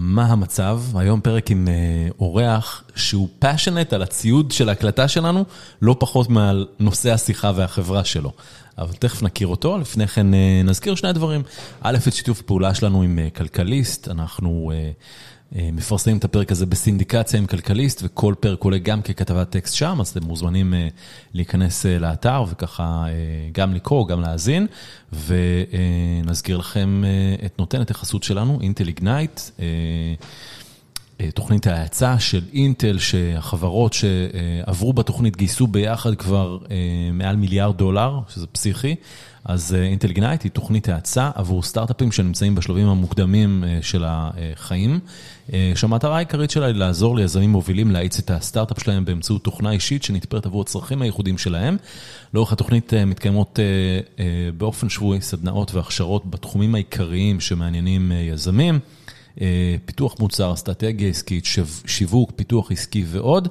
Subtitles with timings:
[0.00, 0.80] מה המצב?
[0.94, 1.68] היום פרק עם
[2.20, 5.44] אורח שהוא פאשונט על הציוד של ההקלטה שלנו,
[5.82, 8.32] לא פחות מעל נושא השיחה והחברה שלו.
[8.78, 10.26] אבל תכף נכיר אותו, לפני כן
[10.64, 11.42] נזכיר שני דברים.
[11.80, 14.72] א', את שיתוף פעולה שלנו עם כלכליסט, אנחנו
[15.52, 20.08] מפרסמים את הפרק הזה בסינדיקציה עם כלכליסט, וכל פרק עולה גם ככתבת טקסט שם, אז
[20.08, 20.74] אתם מוזמנים
[21.34, 23.04] להיכנס לאתר וככה
[23.52, 24.66] גם לקרוא, גם להאזין.
[25.26, 27.04] ונזכיר לכם
[27.46, 29.40] את נותנת החסות שלנו, אינטל איגנייט,
[31.34, 36.58] תוכנית ההאצה של אינטל, שהחברות שעברו בתוכנית גייסו ביחד כבר
[37.12, 38.94] מעל מיליארד דולר, שזה פסיכי.
[39.44, 45.00] אז אינטל איגנייט היא תוכנית האצה עבור סטארט-אפים שנמצאים בשלבים המוקדמים של החיים,
[45.74, 50.46] שהמטרה העיקרית שלה היא לעזור ליזמים מובילים להאיץ את הסטארט-אפ שלהם באמצעות תוכנה אישית שנתפרת
[50.46, 51.76] עבור הצרכים הייחודיים שלהם.
[52.34, 53.58] לאורך התוכנית מתקיימות
[54.56, 58.78] באופן שבועי סדנאות והכשרות בתחומים העיקריים שמעניינים יזמים.
[59.84, 61.44] פיתוח מוצר, אסטרטגיה עסקית,
[61.86, 63.48] שיווק, פיתוח עסקי ועוד.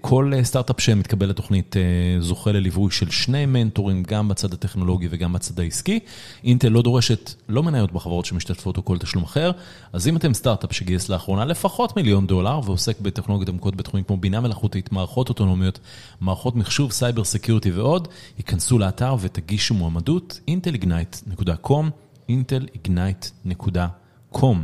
[0.00, 1.76] כל סטארט-אפ שמתקבל לתוכנית
[2.20, 6.00] זוכה לליווי של שני מנטורים, גם בצד הטכנולוגי וגם בצד העסקי.
[6.44, 9.50] אינטל לא דורשת, לא מניות בחברות שמשתתפות או כל תשלום אחר,
[9.92, 14.40] אז אם אתם סטארט-אפ שגייס לאחרונה לפחות מיליון דולר ועוסק בטכנולוגיות עמוקות בתחומים כמו בינה
[14.40, 15.78] מלאכותית, מערכות אוטונומיות,
[16.20, 21.84] מערכות מחשוב, סייבר סקיורטי ועוד, היכנסו לאתר ותגישו מועמדות, intelignite.com,
[22.28, 24.56] intelignite.com.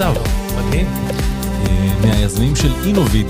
[0.00, 0.20] המצב?
[0.58, 0.86] מדהים.
[2.00, 3.26] מהיזמים של אינוביד.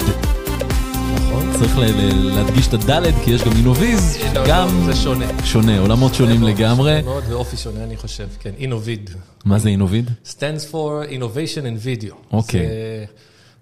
[1.14, 1.52] נכון.
[1.52, 1.78] צריך
[2.14, 4.68] להדגיש את הדלת, כי יש גם אינוויז, גם...
[4.86, 5.26] זה שונה.
[5.44, 7.02] שונה, עולמות שונים לגמרי.
[7.02, 8.50] מאוד ואופי שונה, אני חושב, כן.
[8.58, 9.10] אינוביד.
[9.44, 10.10] מה זה אינוביד?
[10.26, 12.14] stands for Innovation in Video.
[12.32, 12.66] אוקיי.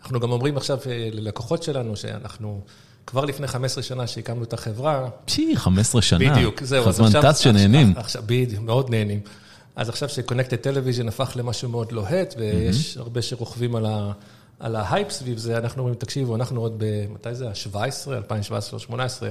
[0.03, 0.79] אנחנו גם אומרים עכשיו
[1.13, 2.61] ללקוחות שלנו שאנחנו...
[3.07, 5.09] כבר לפני 15 שנה שהקמנו את החברה.
[5.25, 6.35] פשי, 15 שנה.
[6.35, 6.89] בדיוק, זהו.
[6.89, 7.93] הזמן טס שנהנים.
[7.97, 9.21] עכשיו, בדיוק, מאוד נהנים.
[9.77, 13.77] אז עכשיו ש-Connected Television הפך למשהו מאוד לוהט, ויש הרבה שרוכבים
[14.61, 16.85] על ההייפ סביב זה, אנחנו אומרים, תקשיבו, אנחנו עוד ב...
[17.15, 17.49] מתי זה?
[17.49, 19.31] ה-17, 2017 או 2018,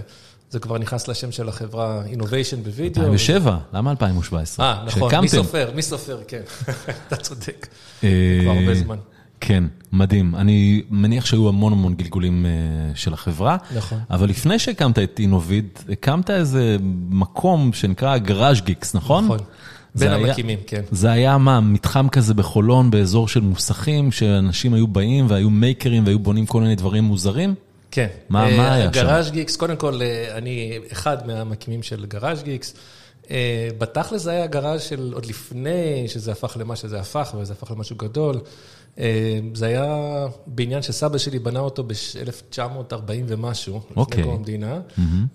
[0.49, 3.03] זה כבר נכנס לשם של החברה Innovation בווידאו.
[3.03, 4.65] 2007, למה 2017?
[4.65, 6.41] אה, נכון, מי סופר, מי סופר, כן.
[7.07, 7.67] אתה צודק.
[7.99, 8.07] כבר
[8.59, 8.97] הרבה זמן.
[9.39, 10.35] כן, מדהים.
[10.35, 12.45] אני מניח שהיו המון המון גלגולים
[12.95, 13.57] של החברה.
[13.75, 13.99] נכון.
[14.09, 16.77] אבל לפני שהקמת את אינוביד, הקמת איזה
[17.09, 19.25] מקום שנקרא גראז' גיקס, נכון?
[19.25, 19.39] נכון.
[19.95, 20.81] בין המקימים, כן.
[20.91, 26.19] זה היה מה, מתחם כזה בחולון, באזור של מוסכים, שאנשים היו באים והיו מייקרים והיו
[26.19, 27.55] בונים כל מיני דברים מוזרים?
[27.91, 28.07] כן.
[28.29, 29.01] מה היה שם?
[29.01, 29.99] גראז' גיקס, קודם כל,
[30.35, 32.73] אני אחד מהמקימים של גראז' גיקס.
[33.77, 37.95] בתכל'ס זה היה גראז' של עוד לפני שזה הפך למה שזה הפך, וזה הפך למשהו
[37.95, 38.39] גדול.
[39.53, 42.93] זה היה בעניין שסבא שלי בנה אותו ב-1940
[43.27, 44.79] ומשהו, לפני קום המדינה,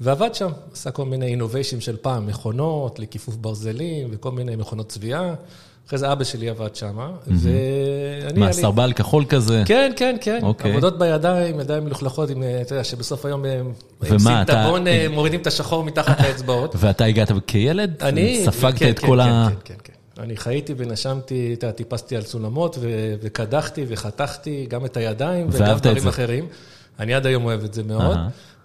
[0.00, 5.34] ועבד שם, עשה כל מיני אינוביישנים של פעם, מכונות לכיפוף ברזלים וכל מיני מכונות צביעה.
[5.86, 8.40] אחרי זה אבא שלי עבד שם, ואני...
[8.40, 9.62] מה, סרבל כחול כזה?
[9.66, 10.40] כן, כן, כן.
[10.58, 13.42] עבודות בידיים, ידיים מלוכלכות, אתה יודע, שבסוף היום
[14.00, 14.70] ומה, אתה...
[15.10, 16.74] מורידים את השחור מתחת לאצבעות.
[16.78, 18.02] ואתה הגעת כילד?
[18.02, 18.42] אני...
[18.44, 19.48] ספגת את כל ה...
[19.48, 19.89] כן, כן, כן.
[20.20, 22.78] אני חייתי ונשמתי, אתה יודע, טיפסתי על סולמות
[23.20, 26.48] וקדחתי וחתכתי גם את הידיים וגם דברים אחרים.
[26.98, 28.18] אני עד היום אוהב את זה מאוד.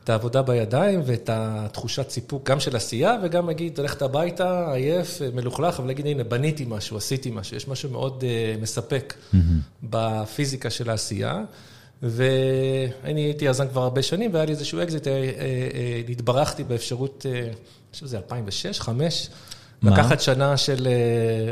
[0.04, 5.80] את העבודה בידיים ואת התחושת סיפוק, גם של עשייה וגם להגיד, ללכת הביתה, עייף, מלוכלך,
[5.80, 8.24] אבל להגיד, הנה, בניתי משהו, עשיתי משהו, יש משהו מאוד
[8.62, 9.14] מספק
[9.84, 11.44] בפיזיקה של העשייה.
[12.04, 15.08] ואני הייתי יזם כבר הרבה שנים, והיה לי איזשהו אקזיט,
[16.10, 17.52] התברכתי באפשרות, אני
[17.92, 19.30] חושב שזה 2006, 2005.
[19.84, 20.88] לקחת שנה של,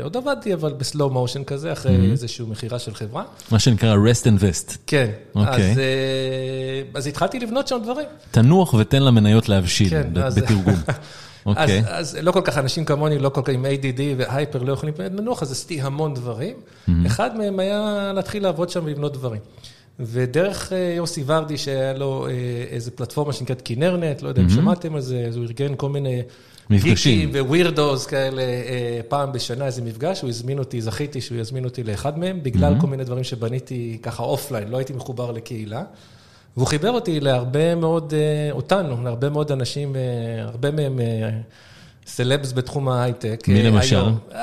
[0.02, 3.22] עוד עבדתי, אבל בסלואו מושן כזה, אחרי איזושהי מכירה של חברה.
[3.50, 4.76] מה שנקרא rest and vest.
[4.86, 5.10] כן,
[6.94, 8.06] אז התחלתי לבנות שם דברים.
[8.30, 10.74] תנוח ותן למניות להבשיל, בתרגום.
[11.46, 15.42] אז לא כל כך אנשים כמוני, לא כל כך עם ADD והייפר לא יכולים לנוח,
[15.42, 16.56] אז עשיתי המון דברים.
[17.06, 19.40] אחד מהם היה להתחיל לעבוד שם ולבנות דברים.
[20.00, 22.26] ודרך יוסי ורדי, שהיה לו
[22.70, 26.22] איזו פלטפורמה שנקראת כינרנט, לא יודע אם שמעתם על זה, אז הוא ארגן כל מיני...
[26.70, 27.30] מפגשים.
[27.40, 28.42] weirdos כאלה,
[29.08, 32.86] פעם בשנה איזה מפגש, הוא הזמין אותי, זכיתי שהוא יזמין אותי לאחד מהם, בגלל כל
[32.86, 35.82] מיני דברים שבניתי ככה אופליין, לא הייתי מחובר לקהילה.
[36.56, 38.14] והוא חיבר אותי להרבה מאוד,
[38.50, 39.96] אותנו, להרבה מאוד אנשים,
[40.40, 41.00] הרבה מהם
[42.06, 43.44] סלבס בתחום ההייטק.
[43.48, 44.04] מי למשל?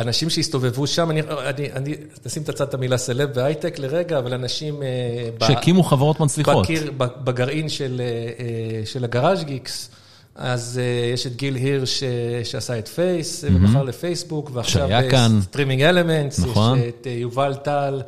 [0.00, 1.94] אנשים שהסתובבו שם, אני
[2.26, 4.82] אשים בצד את המילה סלב והייטק לרגע, אבל אנשים...
[5.46, 6.66] שהקימו חברות מצליחות.
[6.96, 7.68] בגרעין
[8.84, 9.90] של ה Garage Geeks,
[10.34, 10.80] אז
[11.14, 12.02] יש את גיל הירש
[12.44, 14.88] שעשה את Face, ומכר לפייסבוק, ועכשיו...
[15.42, 16.78] Streaming Elements, נכון.
[16.78, 18.02] יש את יובל טל.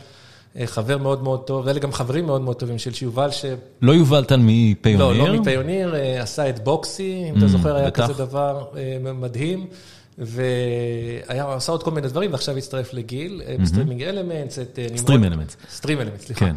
[0.65, 3.45] חבר מאוד מאוד טוב, ואלה גם חברים מאוד מאוד טובים של יובל ש...
[3.83, 5.23] לא יובל טל מ Payoneer?
[5.25, 8.65] לא, לא מ Payoneer, עשה את Boxee, אם אתה זוכר, היה כזה דבר
[9.15, 9.67] מדהים.
[10.19, 14.99] ועשה עוד כל מיני דברים, ועכשיו הצטרף לגיל, ב Streaming Elements, את נמרוד...
[14.99, 15.57] StreamElements.
[15.71, 16.47] StreamElements, סליחה.
[16.47, 16.55] כן.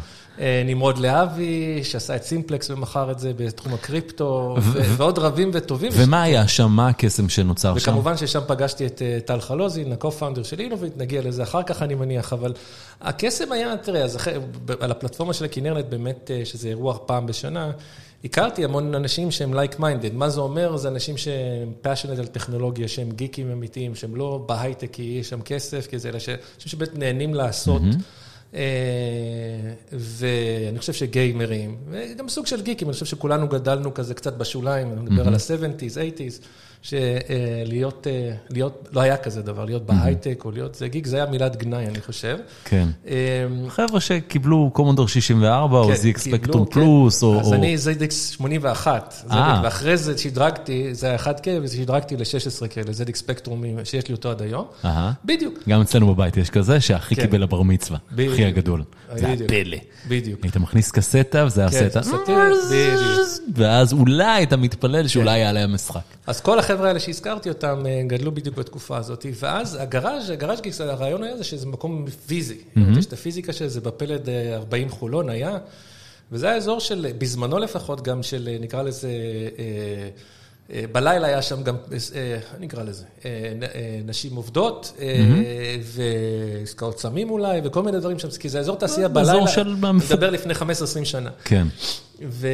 [0.66, 4.56] נמרוד להבי, שעשה את סימפלקס ומכר את זה בתחום הקריפטו,
[4.96, 5.92] ועוד רבים וטובים.
[5.94, 6.70] ומה היה שם?
[6.70, 7.90] מה הקסם שנוצר שם?
[7.90, 12.32] וכמובן ששם פגשתי את טל חלוזין, ה-co-founder של אינוביט, נגיע לזה אחר כך אני מניח,
[12.32, 12.52] אבל
[13.00, 14.04] הקסם היה, תראה,
[14.80, 17.70] על הפלטפורמה של הכנרנט, באמת, שזה אירוע פעם בשנה,
[18.26, 20.12] הכרתי המון אנשים שהם like-minded.
[20.12, 20.76] מה זה אומר?
[20.76, 25.40] זה אנשים שהם passionate על טכנולוגיה, שהם גיקים אמיתיים, שהם לא בהייטק כי יש שם
[25.42, 27.82] כסף, כי זה אלה אנשים שבאמת נהנים לעשות.
[27.82, 28.56] Mm-hmm.
[29.92, 35.00] ואני חושב שגיימרים, וגם סוג של גיקים, אני חושב שכולנו גדלנו כזה קצת בשוליים, אני
[35.00, 35.28] מדבר.
[35.28, 36.44] על ה-70's, 80's.
[36.82, 38.06] שלהיות,
[38.50, 41.86] להיות, לא היה כזה דבר, להיות בהייטק או להיות זה גיג, זה היה מילת גנאי,
[41.86, 42.36] אני חושב.
[42.64, 42.88] כן.
[43.68, 47.40] חבר'ה שקיבלו קומונדור 64, או זיק ספקטרום פלוס, או...
[47.40, 49.14] אז אני ZX 81,
[49.62, 54.66] ואחרי זה שדרגתי, זה היה 1K, ושדרגתי ל-16K, לZX ספקטרום שיש לי אותו עד היום.
[55.24, 55.54] בדיוק.
[55.68, 58.82] גם אצלנו בבית יש כזה, שהכי קיבל לבר מצווה, הכי הגדול.
[59.14, 59.76] זה הפלא.
[60.08, 60.40] בדיוק.
[60.42, 62.00] היית מכניס קסטה, וזה היה סטה.
[63.54, 66.00] ואז אולי אתה מתפלל שאולי יעלה המשחק.
[66.26, 70.80] אז כל החבר'ה האלה שהזכרתי אותם, אה, גדלו בדיוק בתקופה הזאת, ואז הגראז', הגראז' גיקס,
[70.80, 72.58] הרעיון היה זה שזה מקום פיזי.
[72.98, 75.58] יש את הפיזיקה של זה בפלד 40 אה, חולון היה,
[76.32, 79.08] וזה האזור של, בזמנו לפחות, גם של, אה, נקרא לזה...
[80.92, 81.76] בלילה היה שם גם,
[82.56, 83.04] אני אקרא לזה,
[84.04, 85.00] נשים עובדות,
[85.82, 89.74] ועסקאות סמים אולי, וכל מיני דברים שם, כי זה אזור תעשייה בלילה, של...
[89.74, 90.56] מדבר לפני 15-20
[91.04, 91.30] שנה.
[91.44, 91.66] כן.
[92.28, 92.48] ו...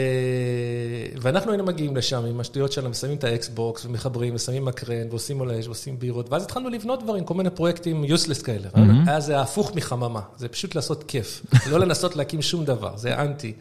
[1.20, 5.60] ואנחנו היינו מגיעים לשם עם השטויות שלנו, ושמים את האקסבוקס, ומחברים, ושמים מקרן, ועושים עולה
[5.60, 8.68] אש, ועושים בירות, ואז התחלנו לבנות דברים, כל מיני פרויקטים יוסלס כאלה.
[8.74, 8.78] Mm-hmm.
[9.06, 13.52] היה זה הפוך מחממה, זה פשוט לעשות כיף, לא לנסות להקים שום דבר, זה אנטי.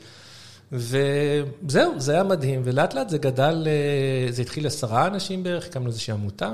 [0.72, 5.88] וזהו, זה היה מדהים, ולאט לאט זה גדל, אה, זה התחיל עשרה אנשים בערך, הקמנו
[5.88, 6.52] איזושהי עמותה.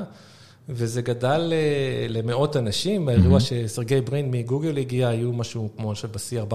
[0.70, 6.46] וזה גדל אה, למאות אנשים, באירוע שסרגי ברין מגוגל הגיע, היו משהו כמו שבשיא 400-500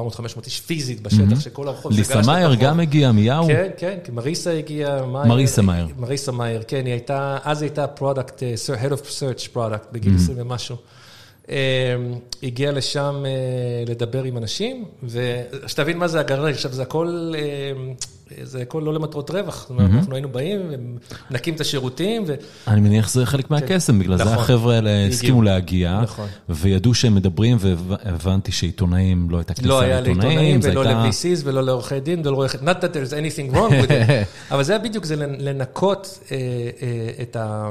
[0.47, 1.93] איש פיזית בשטח, שכל הרחוב...
[1.93, 3.47] ליסה מאייר גם הגיע מיהו?
[3.47, 5.87] כן, כן, מריסה הגיעה, מריסה מאייר.
[5.99, 10.39] מריסה מאייר, כן, היא הייתה, אז הייתה product, אה, Head of Search product, בגיל 20
[10.41, 10.77] ומשהו.
[12.43, 13.25] הגיע לשם
[13.87, 17.33] לדבר עם אנשים, ושתבין מה זה הגרר, עכשיו זה הכל...
[18.43, 22.25] זה הכל לא למטרות רווח, זאת אומרת, אנחנו היינו באים ומנקים את השירותים.
[22.67, 24.39] אני מניח שזה חלק מהקסם, בגלל זה נכון.
[24.39, 26.29] החבר'ה האלה הסכימו להגיע, נכון.
[26.49, 30.19] וידעו שהם מדברים, והבנתי שעיתונאים, לא הייתה כניסה לעיתונאים.
[30.19, 32.59] לא היה לעיתונאים ולא ל-VCs ולא לעורכי דין ולא לעורכי...
[32.59, 34.11] Not that there's anything wrong with it,
[34.53, 36.37] אבל זה בדיוק, זה לנקות אה,
[36.83, 37.71] אה, את ה...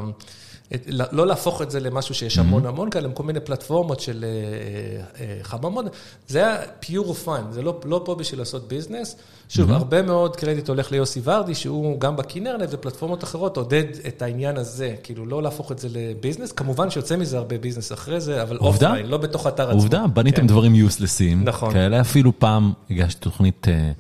[1.12, 5.39] לא להפוך את זה למשהו שיש המון המון כאלה, כל מיני פלטפורמות של אה, אה,
[5.44, 5.85] חממון.
[6.27, 9.15] זה היה pure fun, זה לא, לא פה בשביל לעשות ביזנס.
[9.50, 14.57] שוב, הרבה מאוד קרדיט הולך ליוסי ורדי, שהוא גם בכינרנט ופלטפורמות אחרות עודד את העניין
[14.57, 16.51] הזה, כאילו לא להפוך את זה לביזנס.
[16.51, 19.81] כמובן שיוצא מזה הרבה ביזנס אחרי זה, אבל אופליין, לא בתוך אתר עצמו.
[19.81, 20.47] עובדה, בניתם כן.
[20.47, 21.44] דברים useless ים.
[21.44, 21.73] נכון.
[21.73, 23.91] כאלה אפילו פעם הגשתי תוכנית, אה,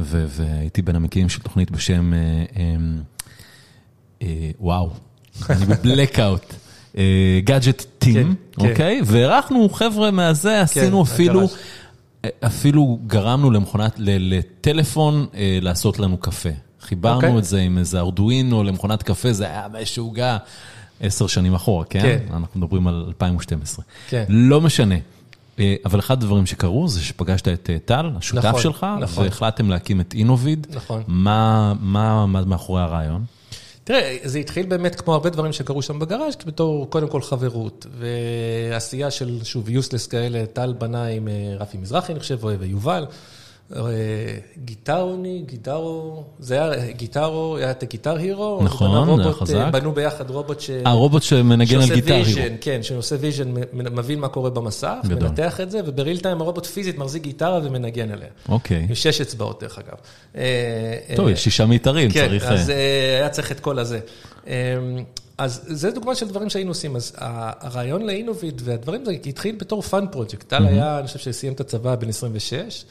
[0.00, 2.12] והייתי בין המקימים של תוכנית בשם,
[4.60, 4.90] וואו.
[5.50, 6.54] אני בבלקאוט.
[7.44, 9.00] גאדג'ט טים, אוקיי?
[9.04, 11.48] והערכנו חבר'ה מהזה, כן, עשינו אפילו,
[12.40, 16.48] אפילו גרמנו למכונת, לטלפון אה, לעשות לנו קפה.
[16.80, 17.38] חיברנו אוקיי.
[17.38, 20.36] את זה עם איזה ארדואינו למכונת קפה, זה היה משוגע
[21.00, 22.00] עשר שנים אחורה, כן?
[22.00, 22.18] כן.
[22.34, 23.84] אנחנו מדברים על 2012.
[24.08, 24.24] כן.
[24.28, 24.94] לא משנה.
[25.58, 29.24] אה, אבל אחד הדברים שקרו זה שפגשת את אה, טל, השותף נכון, שלך, נכון.
[29.24, 30.66] והחלטתם להקים את אינוביד.
[30.70, 31.02] נכון.
[31.08, 33.24] מה עמד מאחורי הרעיון?
[33.84, 39.10] תראה, זה התחיל באמת כמו הרבה דברים שקרו שם בגראז' בתור קודם כל חברות, ועשייה
[39.10, 43.06] של, שוב, useless כאלה, טל בנה עם אה, רפי מזרחי, אני חושב, ויובל.
[44.64, 48.60] גיטרוני, גיטרו, זה היה גיטרו, היה את ה Guitar Hero.
[48.62, 49.68] נכון, זה היה חזק.
[49.72, 50.70] בנו ביחד רובוט ש...
[50.84, 52.54] הרובוט שמנגן על Guitar Hero.
[52.60, 56.98] כן, שעושה vision, מבין מה קורה במסך, מנתח את זה, וב real time הרובוט פיזית
[56.98, 58.28] מחזיק גיטרה ומנגן עליה.
[58.48, 58.86] אוקיי.
[58.88, 59.96] עם שש אצבעות, דרך אגב.
[60.36, 62.44] אה, טוב, יש שישה מיתרים, כן, צריך...
[62.44, 64.00] כן, אז אה, היה צריך את כל הזה.
[65.38, 66.96] אז זה דוגמה של דברים שהיינו עושים.
[66.96, 70.48] אז הרעיון לאינוביד והדברים, זה התחיל בתור fun project.
[70.48, 72.84] טל היה, אני חושב שסיים את הצבא בן 26.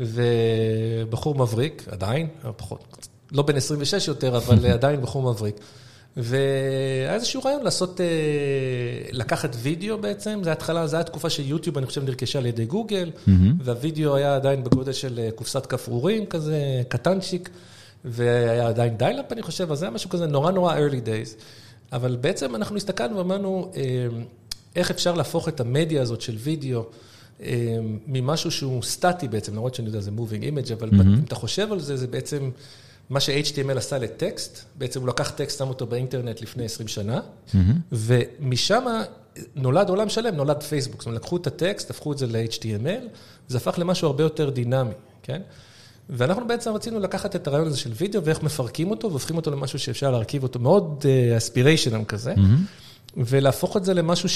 [0.00, 2.26] ובחור מבריק, עדיין,
[2.56, 5.56] פחות, לא בן 26 יותר, אבל עדיין בחור מבריק.
[6.16, 8.06] והיה איזשהו רעיון לעשות, אה,
[9.12, 13.10] לקחת וידאו בעצם, זו התחלה, זו הייתה תקופה שיוטיוב, אני חושב, נרכשה על ידי גוגל,
[13.64, 17.50] והווידאו היה עדיין בגודל של אה, קופסת גפרורים כזה, קטנצ'יק.
[18.04, 21.42] והיה עדיין dial-up, אני חושב, אז זה היה משהו כזה נורא נורא early days.
[21.92, 23.72] אבל בעצם אנחנו הסתכלנו ואמרנו,
[24.76, 26.84] איך אפשר להפוך את המדיה הזאת של וידאו
[28.06, 31.02] ממשהו שהוא סטטי בעצם, למרות שאני יודע, זה moving image, אבל mm-hmm.
[31.02, 32.50] אם אתה חושב על זה, זה בעצם
[33.10, 37.56] מה ש-HTML עשה לטקסט, בעצם הוא לקח טקסט, שם אותו באינטרנט לפני 20 שנה, mm-hmm.
[37.92, 38.84] ומשם
[39.56, 41.00] נולד עולם שלם, נולד פייסבוק.
[41.00, 43.04] זאת אומרת, לקחו את הטקסט, הפכו את זה ל-HTML,
[43.48, 45.42] זה הפך למשהו הרבה יותר דינמי, כן?
[46.10, 49.78] ואנחנו בעצם רצינו לקחת את הרעיון הזה של וידאו ואיך מפרקים אותו והופכים אותו למשהו
[49.78, 51.04] שאפשר להרכיב אותו, מאוד
[51.36, 53.16] aspirational uh, כזה, mm-hmm.
[53.16, 54.28] ולהפוך את זה למשהו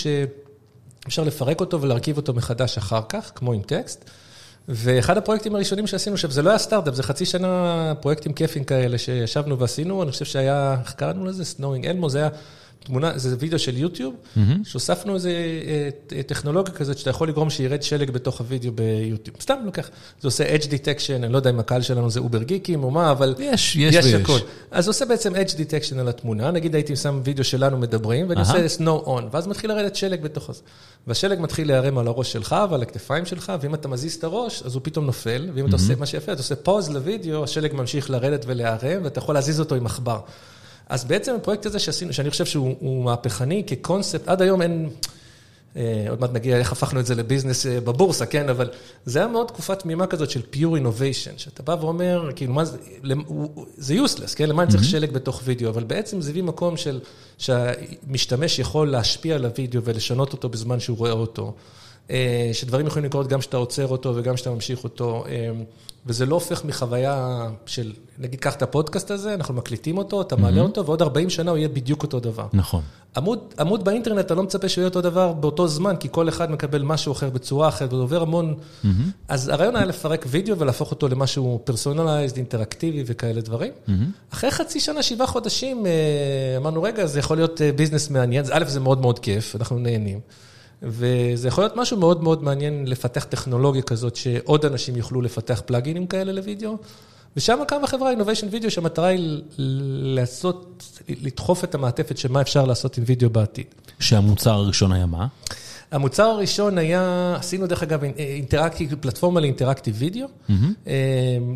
[1.05, 4.11] שאפשר לפרק אותו ולהרכיב אותו מחדש אחר כך, כמו עם טקסט.
[4.69, 8.99] ואחד הפרויקטים הראשונים שעשינו, עכשיו זה לא היה סטארט-אפ, זה חצי שנה פרויקטים כיפים כאלה
[8.99, 11.45] שישבנו ועשינו, אני חושב שהיה, איך קראנו לזה?
[11.45, 12.29] Snowing Elmo, זה היה
[12.85, 14.41] תמונה, זה וידאו של יוטיוב, mm-hmm.
[14.65, 15.33] שהוספנו איזה
[16.13, 19.37] אה, טכנולוגיה כזאת שאתה יכול לגרום שירד שלג בתוך הוידאו ביוטיוב.
[19.41, 22.85] סתם לוקח, זה עושה Edge Detection, אני לא יודע אם הקהל שלנו זה over גיקים
[22.85, 24.15] או מה, אבל יש, יש, יש ויש.
[24.15, 24.39] הכל.
[24.71, 28.67] אז עושה בעצם Edge Detection על התמונה, נגיד הייתי שם וידאו שלנו מדברים, ואני עושה
[28.79, 30.63] Snow On, ואז מתחיל לרדת שלג בתוך זה.
[31.07, 34.75] והשלג מתחיל להיערם על הראש שלך ועל הכתפיים שלך, ואם אתה מזיז את הראש, אז
[34.75, 35.69] הוא פתאום נופל, ואם mm-hmm.
[35.69, 39.61] אתה עושה מה שיפה, אתה עושה pause לוידאו, השלג ממשיך לרדת ולהיערם, ואתה יכול להזיז
[39.61, 40.21] אותו עם עכבר.
[40.89, 44.91] אז בעצם הפרויקט הזה שעשינו, שאני חושב שהוא מהפכני כקונספט, עד היום אין,
[45.77, 48.71] אה, עוד מעט נגיע איך הפכנו את זה לביזנס אה, בבורסה, כן, אבל
[49.05, 52.79] זה היה מאוד תקופת תמימה כזאת של pure innovation, שאתה בא ואומר, כאילו, מה זה,
[53.77, 57.01] זה useless, כן, למה אני צריך שלג בתוך וידאו, אבל בעצם זה הביא מקום של,
[57.39, 61.55] שהמשתמש יכול להשפיע על הוידאו ולשנות אותו בזמן שהוא רואה אותו.
[62.11, 65.51] אה, שדברים יכולים לקרות גם כשאתה עוצר אותו וגם כשאתה ממשיך אותו, אה,
[66.07, 70.61] וזה לא הופך מחוויה של, נגיד, קח את הפודקאסט הזה, אנחנו מקליטים אותו, אתה מעלה
[70.61, 70.65] mm-hmm.
[70.65, 72.47] אותו, ועוד 40 שנה הוא יהיה בדיוק אותו דבר.
[72.53, 72.83] נכון.
[73.17, 76.51] עמוד, עמוד באינטרנט, אתה לא מצפה שהוא יהיה אותו דבר באותו זמן, כי כל אחד
[76.51, 78.55] מקבל משהו אחר בצורה אחרת, ועובר המון...
[78.55, 78.89] Mm-hmm.
[79.29, 83.73] אז הרעיון היה לפרק וידאו ולהפוך אותו למשהו פרסונליזד, אינטראקטיבי וכאלה דברים.
[83.73, 84.33] Mm-hmm.
[84.33, 85.93] אחרי חצי שנה, שבעה חודשים, אה,
[86.57, 90.21] אמרנו, רגע, זה יכול להיות ביזנס מעניין, א', זה מאוד מאוד כיף, אנחנו נהנים.
[90.83, 96.07] וזה יכול להיות משהו מאוד מאוד מעניין לפתח טכנולוגיה כזאת, שעוד אנשים יוכלו לפתח פלאגינים
[96.07, 96.77] כאלה לוידאו.
[97.37, 99.43] ושם קמה חברה Innovation Video, שהמטרה היא
[100.03, 103.67] לעשות, לדחוף את המעטפת של מה אפשר לעשות עם וידאו בעתיד.
[104.01, 105.27] שהמוצר הראשון היה מה?
[105.93, 110.27] המוצר הראשון היה, עשינו דרך אגב אינטראקטיב, פלטפורמה לאינטראקטיב וידאו,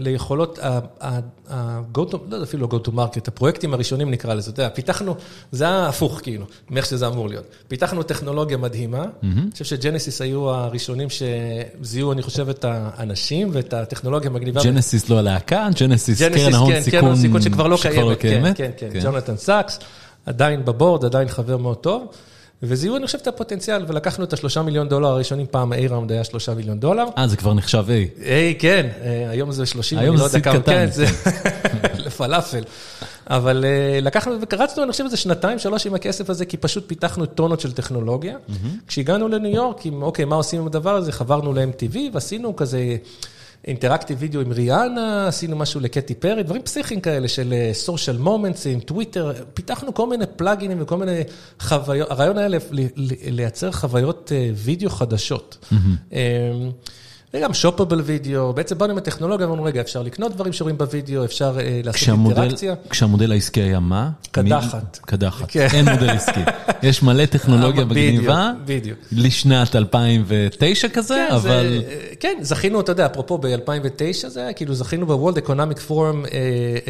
[0.01, 4.75] ליכולות, ה-go to, לא אפילו לא go to market, הפרויקטים הראשונים נקרא לזה, אתה יודע,
[4.75, 5.15] פיתחנו,
[5.53, 7.45] זה היה הפוך כאילו, מאיך שזה אמור להיות.
[7.69, 14.31] פיתחנו טכנולוגיה מדהימה, אני חושב שג'נסיס היו הראשונים שזיהו, אני חושב, את האנשים ואת הטכנולוגיה
[14.31, 14.63] המגניבה.
[14.63, 18.89] ג'נסיס לא הלהקה, ג'נסיס קרן ההון סיכון, קרן ההון סיכון שכבר לא קיימת, כן, כן,
[18.93, 19.79] כן, ג'ונתן סאקס,
[20.27, 22.07] עדיין ב board, עדיין חבר מאוד טוב.
[22.63, 26.55] וזיהו, אני חושב, את הפוטנציאל, ולקחנו את השלושה מיליון דולר הראשונים, פעם ה-A-round היה שלושה
[26.55, 27.05] מיליון דולר.
[27.19, 28.19] אה, זה כבר נחשב A.
[28.19, 28.25] A,
[28.59, 30.61] כן, אה, היום זה שלושים, היום זה seed קטן.
[30.63, 31.07] כן, זה
[32.07, 32.63] לפלאפל.
[33.27, 37.27] אבל אה, לקחנו וקרצנו, אני חושב, איזה שנתיים, שלוש עם הכסף הזה, כי פשוט פיתחנו
[37.27, 38.37] טונות של טכנולוגיה.
[38.87, 41.13] כשהגענו לניו יורק, עם, אוקיי, מה עושים עם הדבר הזה?
[41.13, 42.97] חברנו ל-MTV, ועשינו כזה...
[43.69, 48.81] interactive video עם ריאנה, עשינו משהו לקטי פרי, דברים פסיכיים כאלה של social moments עם
[48.81, 51.21] טוויטר, פיתחנו כל מיני plugin ים וכל מיני
[51.61, 52.49] חוויות, הרעיון היה
[53.31, 55.67] לייצר חוויות אה, וידאו חדשות.
[57.35, 61.57] וגם shoppable video, בעצם באנו עם הטכנולוגיה, אמרנו, רגע, אפשר לקנות דברים שרואים בווידאו, אפשר
[61.57, 62.75] uh, לעשות אינטראקציה.
[62.91, 64.11] כשהמודל העסקי היה מה?
[64.31, 64.99] קדחת.
[65.03, 65.69] קדחת, כן.
[65.73, 66.41] אין מודל עסקי.
[66.83, 68.99] יש מלא טכנולוגיה בגניבה, בדיוק.
[69.13, 71.83] לשנת 2009 כזה, כן, אבל...
[71.87, 76.31] זה, כן, זכינו, אתה יודע, אפרופו ב-2009 זה היה, כאילו זכינו ב-World Economic Forum, uh,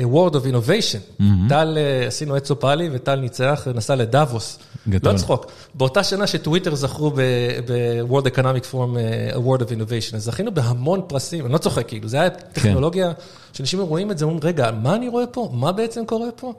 [0.04, 1.22] Award of Innovation.
[1.48, 4.58] טל, uh, עשינו אצו פאלי, וטל ניצח, נסע לדאבוס.
[4.88, 5.12] גדול.
[5.12, 5.46] לא צחוק.
[5.74, 8.96] באותה שנה שטוויטר זכרו ב-World Economic Forum
[9.34, 10.18] Award of Innovation.
[10.28, 13.12] זכינו בהמון פרסים, אני לא צוחק, כאילו, זה היה טכנולוגיה,
[13.52, 15.50] שאנשים רואים את זה, אומרים, רגע, מה אני רואה פה?
[15.52, 16.52] מה בעצם קורה פה?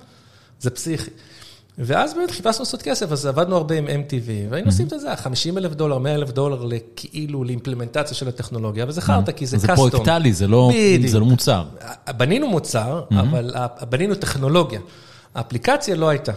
[0.59, 1.09] זה פסיכי.
[1.77, 5.57] ואז באמת חיפשנו לעשות כסף, אז עבדנו הרבה עם MTV, והיינו עושים את זה, 50
[5.57, 9.89] אלף דולר, 100 אלף דולר, כאילו לאימפלמנטציה של הטכנולוגיה, וזה חרטא, כי זה קאסטום.
[9.89, 10.47] זה פרויקטלי, זה
[11.19, 11.63] לא מוצר.
[12.17, 13.51] בנינו מוצר, אבל
[13.89, 14.79] בנינו טכנולוגיה.
[15.35, 16.33] האפליקציה לא הייתה.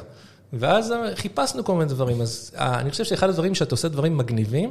[0.53, 4.71] ואז חיפשנו כל מיני דברים, אז אני חושב שאחד הדברים שאתה עושה דברים מגניבים,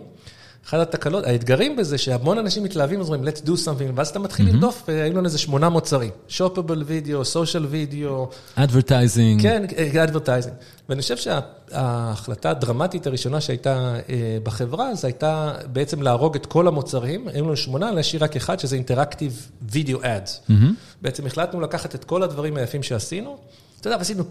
[0.67, 4.53] אחת התקלות, האתגרים בזה שהמון אנשים מתלהבים ואומרים, let's do something, ואז אתה מתחיל mm-hmm.
[4.53, 8.35] לרדוף, והיו לנו איזה שמונה מוצרים, shoppable video, social video.
[8.57, 9.41] advertising.
[9.41, 9.63] כן,
[10.07, 10.53] advertising.
[10.89, 17.27] ואני חושב שההחלטה הדרמטית הראשונה שהייתה אה, בחברה, זה הייתה בעצם להרוג את כל המוצרים,
[17.27, 20.49] היו לנו שמונה, להשאיר רק אחד, שזה interactive video ads.
[20.49, 20.53] Mm-hmm.
[21.01, 23.37] בעצם החלטנו לקחת את כל הדברים היפים שעשינו.
[23.79, 24.23] אתה יודע, עשינו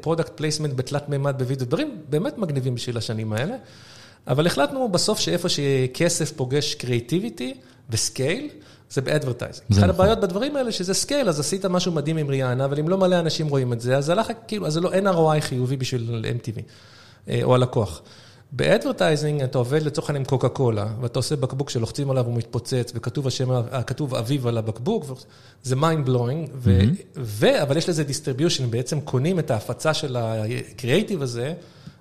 [0.00, 3.54] product placement בתלת מימד בווידאו, דברים באמת מגניבים בשביל השנים האלה.
[4.28, 7.54] אבל החלטנו בסוף שאיפה שכסף פוגש creativity,
[7.90, 8.48] ו scale,
[8.90, 9.64] זה ב advertising.
[9.72, 9.90] אחת נכון.
[9.90, 13.18] הבעיות בדברים האלה שזה scale, אז עשית משהו מדהים עם ריאנה, אבל אם לא מלא
[13.18, 16.60] אנשים רואים את זה, אז הלך, כאילו, אז לא, אין ROI חיובי בשביל MTV,
[17.28, 18.02] אה, או הלקוח.
[18.52, 22.34] ב advertising אתה עובד לצורך העניין עם קוקה קולה, ואתה עושה בקבוק שלוחצים עליו הוא
[22.34, 23.48] מתפוצץ, וכתוב השם,
[23.86, 25.04] כתוב אביב על הבקבוק,
[25.62, 27.02] זה mind blowing, ו, mm-hmm.
[27.16, 31.54] ו, אבל יש לזה distribution, בעצם קונים את ההפצה של הקריאייטיב הזה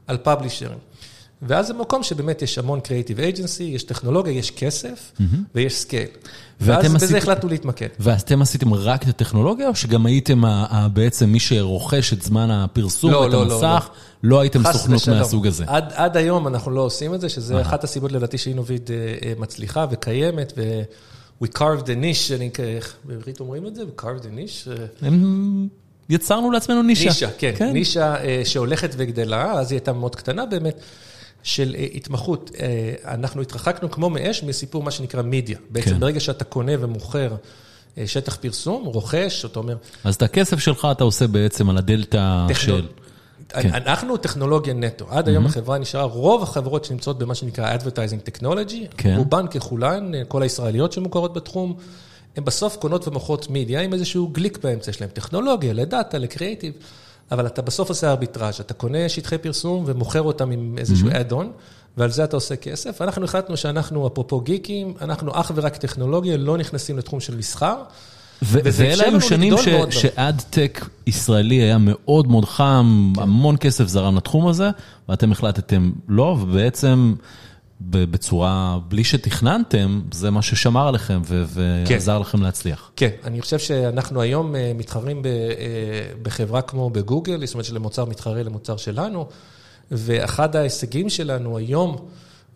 [0.07, 0.77] על publisher ים.
[1.47, 5.23] ואז זה מקום שבאמת יש המון creative agency, יש טכנולוגיה, יש כסף mm-hmm.
[5.55, 6.07] ויש scale.
[6.61, 7.17] ואז בזה.
[7.17, 7.87] החלטנו להתמקד.
[7.99, 10.41] ואתם עשיתם רק את הטכנולוגיה, או שגם הייתם
[10.93, 13.63] בעצם מי שרוכש את זמן הפרסום לא, ואת לא, המסך?
[13.63, 14.29] לא, לא.
[14.29, 15.63] לא הייתם סוכנות מהסוג הזה.
[15.67, 19.33] עד, עד היום אנחנו לא עושים את זה, שזה אחת הסיבות לדעתי שאינוביד אה, אה,
[19.37, 20.81] מצליחה וקיימת, ו...
[21.43, 23.81] We carved a niche, אני, איך בעברית אומרים את זה?
[23.81, 24.69] We carved a niche?
[25.01, 25.67] הם...
[26.09, 27.05] יצרנו לעצמנו נישה.
[27.05, 27.51] נישה, כן.
[27.55, 27.73] כן.
[27.73, 30.79] נישה אה, שהולכת וגדלה, אז היא הייתה מאוד קטנה באמת.
[31.43, 32.51] של התמחות.
[33.05, 35.57] אנחנו התרחקנו כמו מאש מסיפור מה שנקרא מידיה.
[35.69, 35.99] בעצם כן.
[35.99, 37.35] ברגע שאתה קונה ומוכר
[38.05, 39.75] שטח פרסום, רוכש, אתה אומר...
[40.03, 42.87] אז את הכסף שלך אתה עושה בעצם על הדלתא של...
[43.49, 43.73] כן.
[43.73, 45.05] אנחנו טכנולוגיה נטו.
[45.09, 49.15] עד היום החברה נשארה, רוב החברות שנמצאות במה שנקרא Advertising Technology, כן.
[49.17, 51.75] רובן ככולן, כל הישראליות שמוכרות בתחום,
[52.37, 56.73] הן בסוף קונות ומוכרות מידיה עם איזשהו גליק באמצע, יש להם טכנולוגיה, לדאטה, לקריאיטיב,
[57.31, 61.51] אבל אתה בסוף עושה ארביטראז', אתה קונה שטחי פרסום ומוכר אותם עם איזשהו אד-און.
[61.97, 63.01] ועל זה אתה עושה כסף.
[63.01, 67.75] אנחנו החלטנו שאנחנו, אפרופו גיקים, אנחנו אך ורק טכנולוגיה, לא נכנסים לתחום של מסחר.
[68.41, 69.53] ואלה היו שנים
[69.89, 73.21] שאד-טק ישראלי היה מאוד מאוד חם, כן.
[73.21, 74.69] המון כסף זרם לתחום הזה,
[75.09, 77.13] ואתם החלטתם לא, ובעצם
[77.89, 82.21] בצורה, בלי שתכננתם, זה מה ששמר עליכם ועזר כן.
[82.21, 82.91] לכם להצליח.
[82.95, 85.31] כן, אני חושב שאנחנו היום אה, מתחרים אה,
[86.21, 89.27] בחברה כמו בגוגל, זאת אומרת שלמוצר מתחרה למוצר שלנו,
[89.91, 91.97] ואחד ההישגים שלנו היום,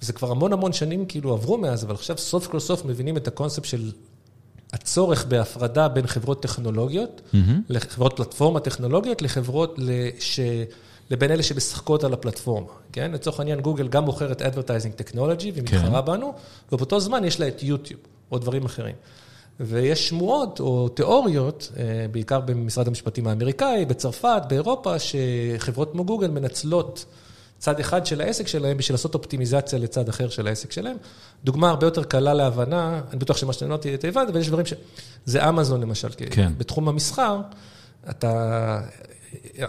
[0.01, 3.27] זה כבר המון המון שנים כאילו עברו מאז, אבל עכשיו סוף כל סוף מבינים את
[3.27, 3.91] הקונספט של
[4.73, 7.37] הצורך בהפרדה בין חברות טכנולוגיות, mm-hmm.
[7.69, 10.39] לחברות פלטפורמה טכנולוגיות, לחברות לש...
[11.09, 13.11] לבין אלה שמשחקות על הפלטפורמה, כן?
[13.11, 15.77] לצורך העניין, גוגל גם מוכרת Advertising Technology והיא כן.
[15.77, 16.33] מתחרה בנו,
[16.71, 17.99] ובאותו זמן יש לה את יוטיוב
[18.31, 18.95] או דברים אחרים.
[19.59, 27.05] ויש שמועות או תיאוריות, אה, בעיקר במשרד המשפטים האמריקאי, בצרפת, באירופה, שחברות כמו גוגל מנצלות
[27.59, 30.97] צד אחד של העסק שלהם בשביל לעשות אופטימיזציה לצד אחר של העסק שלהם.
[31.43, 34.65] דוגמה הרבה יותר קלה להבנה, אני בטוח שמה שאתם אמרתי, אתה הבנת, אבל יש דברים
[34.65, 34.73] ש...
[35.25, 36.51] זה אמזון למשל, כן.
[36.57, 37.41] בתחום המסחר,
[38.09, 38.81] אתה...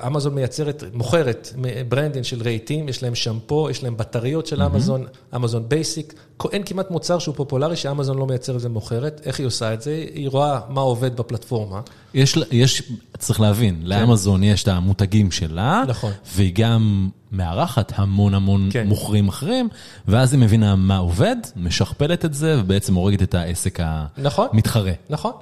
[0.07, 1.49] אמזון מייצרת, מוכרת
[1.89, 6.15] branding של רהיטים, יש להם שמפו, יש להם בטריות של אמזון, Amazon Basic.
[6.53, 9.21] אין כמעט מוצר שהוא פופולרי שאמזון לא מייצרת ומוכרת.
[9.25, 10.05] איך היא עושה את זה?
[10.15, 11.81] היא רואה מה עובד בפלטפורמה.
[12.15, 12.83] יש, יש
[13.19, 13.87] צריך להבין, כן.
[13.87, 16.13] לאמזון יש את המותגים שלה, נכון.
[16.35, 18.87] והיא גם מארחת המון המון כן.
[18.87, 19.69] מוכרים אחרים,
[20.09, 23.79] ואז היא מבינה מה עובד, משכפלת את זה, ובעצם הורגת את העסק
[24.19, 24.49] נכון.
[24.53, 24.93] המתחרה.
[25.11, 25.33] נכון.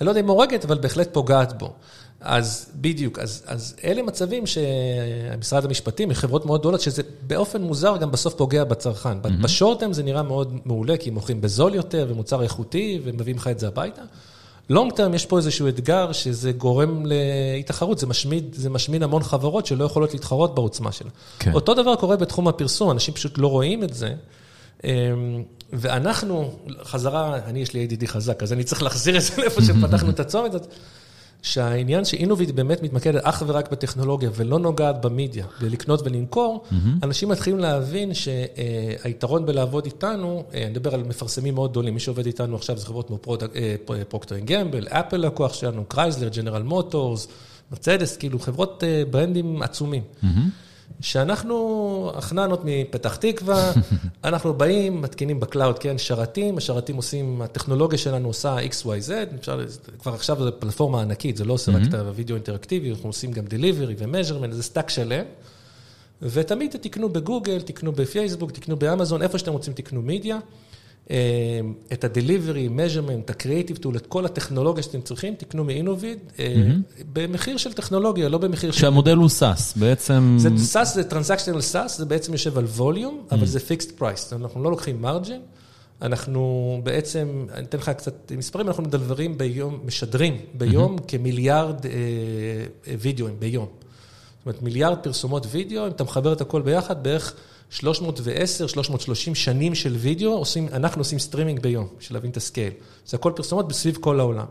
[0.00, 1.72] אני לא יודע אם הורגת, אבל בהחלט פוגעת בו.
[2.20, 8.10] אז בדיוק, אז, אז אלה מצבים שמשרד המשפטים, חברות מאוד גדולות, שזה באופן מוזר גם
[8.10, 9.18] בסוף פוגע בצרכן.
[9.22, 9.42] Mm-hmm.
[9.42, 13.58] בשורט-טרם זה נראה מאוד מעולה, כי הם מוכרים בזול יותר ומוצר איכותי ומביאים לך את
[13.58, 14.02] זה הביתה.
[14.70, 19.66] לונג טרם יש פה איזשהו אתגר שזה גורם לאי-תחרות, זה משמיד, זה משמיד המון חברות
[19.66, 21.10] שלא יכולות להתחרות בעוצמה שלה.
[21.38, 21.52] כן.
[21.52, 24.14] אותו דבר קורה בתחום הפרסום, אנשים פשוט לא רואים את זה.
[24.84, 24.90] אמ,
[25.72, 26.52] ואנחנו,
[26.84, 30.20] חזרה, אני יש לי ADD חזק, אז אני צריך להחזיר את זה לאיפה שפתחנו את
[30.20, 30.74] הצומת הזאת.
[31.42, 36.74] שהעניין שאינוביד באמת מתמקדת אך ורק בטכנולוגיה ולא נוגעת במדיה, בלקנות ולמכור, mm-hmm.
[37.02, 42.26] אנשים מתחילים להבין שהיתרון בלעבוד איתנו, אה, אני מדבר על מפרסמים מאוד גדולים, מי שעובד
[42.26, 43.18] איתנו עכשיו זה חברות כמו
[44.08, 47.28] Procter & Gamble, Apple לקוח שלנו, Chrysler, General Motors,
[47.70, 50.02] מרצדס, כאילו חברות אה, brand ים עצומים.
[50.90, 51.04] Mm-hmm.
[51.04, 53.72] שאנחנו החננות מפתח תקווה,
[54.24, 59.60] אנחנו באים, מתקינים ב cloud, כן, שרתים, השרתים עושים, הטכנולוגיה שלנו עושה XYZ, אפשר,
[59.98, 63.44] כבר עכשיו זו פלטפורמה ענקית, זה לא עושה רק את הווידאו אינטראקטיבי, אנחנו עושים גם
[63.44, 65.24] delivery ו measurement, זה stack שלם.
[66.22, 70.38] ותמיד תקנו בגוגל, תקנו בפייסבוק, תקנו באמזון, איפה שאתם רוצים תקנו מדיה.
[71.10, 71.60] אה,
[71.92, 76.54] את ה-delivery, measurement, ה-creative tool, את כל הטכנולוגיה שאתם צריכים, תקנו מאינוביד, אה,
[77.12, 78.80] במחיר של טכנולוגיה, לא במחיר של...
[78.80, 80.36] שהמודל הוא SaaS, בעצם...
[80.38, 84.62] זה SaaS, זה Transactional SaaS, זה בעצם יושב על volume, אבל זה fixed price, אנחנו
[84.62, 85.40] לא לוקחים margin,
[86.02, 91.90] אנחנו בעצם, אני אתן לך קצת מספרים, אנחנו מדלוורים ביום, משדרים ביום כמיליארד אה,
[92.98, 93.66] וידאוים ביום.
[93.66, 97.34] זאת אומרת, מיליארד פרסומות וידאו, אם אתה מחבר את הכל ביחד, בערך...
[97.70, 102.72] 310, 330 שנים של וידאו, עושים, אנחנו עושים סטרימינג ביום, בשביל להבין את ה scale.
[103.06, 104.46] זה הכל פרסומות בסביב כל העולם.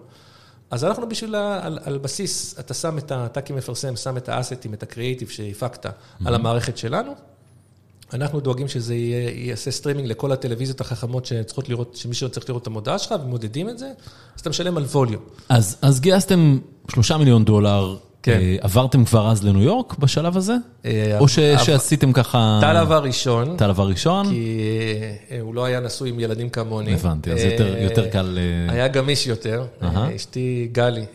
[0.71, 3.25] אז אנחנו בשביל, על, על בסיס, אתה שם את ה...
[3.25, 5.89] אתה כמפרסם, שם את ה asset ים, את הקריאיטיב שהפקת mm-hmm.
[6.25, 7.13] על המערכת שלנו,
[8.13, 12.67] אנחנו דואגים שזה יהיה, יעשה סטרימינג לכל הטלוויזיות החכמות שצריכות לראות, שמישהו צריך לראות את
[12.67, 13.91] המודעה שלך, ומודדים את זה,
[14.35, 15.21] אז אתה משלם על volume.
[15.49, 16.59] אז, אז גייסתם
[16.91, 17.97] שלושה מיליון דולר
[18.61, 20.55] עברתם כבר אז לניו יורק בשלב הזה?
[20.85, 22.59] אה, או שעשיתם ככה...
[22.61, 23.57] טל עבר ראשון.
[23.57, 24.29] טל עבר ראשון?
[24.29, 24.59] כי
[25.31, 26.93] אה, הוא לא היה נשוי עם ילדים כמוני.
[26.93, 27.39] הבנתי, אז
[27.81, 28.39] יותר קל...
[28.67, 29.65] היה גמיש יותר.
[30.15, 31.05] אשתי גלי,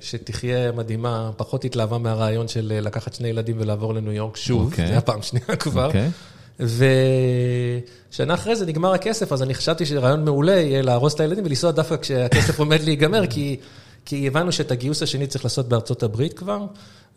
[0.00, 4.64] שתחיה מדהימה, פחות התלהבה מהרעיון של לקחת שני ילדים ולעבור לניו יורק שוב.
[4.64, 4.86] אוקיי.
[4.86, 5.86] זה היה פעם שנייה כבר.
[5.86, 6.10] אוקיי.
[8.10, 11.70] ושנה אחרי זה נגמר הכסף, אז אני חשבתי שרעיון מעולה יהיה להרוס את הילדים ולנסוע
[11.70, 13.56] דווקא כשהכסף עומד להיגמר, כי...
[14.10, 16.66] כי הבנו שאת הגיוס השני צריך לעשות בארצות הברית כבר,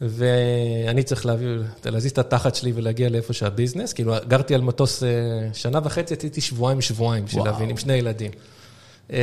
[0.01, 1.47] ואני צריך להביא,
[1.85, 3.93] להזיז את התחת שלי ולהגיע לאיפה שה business.
[3.93, 5.09] כאילו, גרתי על מטוס אה,
[5.53, 8.31] שנה וחצי, יצאתי שבועיים שבועיים, בשביל להבין, עם שני ילדים.
[9.13, 9.17] אה,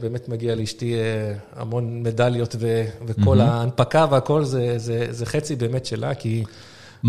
[0.00, 2.56] באמת מגיע לאשתי אה, המון מדליות,
[3.06, 6.44] וכל ההנפקה והכל, זה חצי באמת שלה, כי...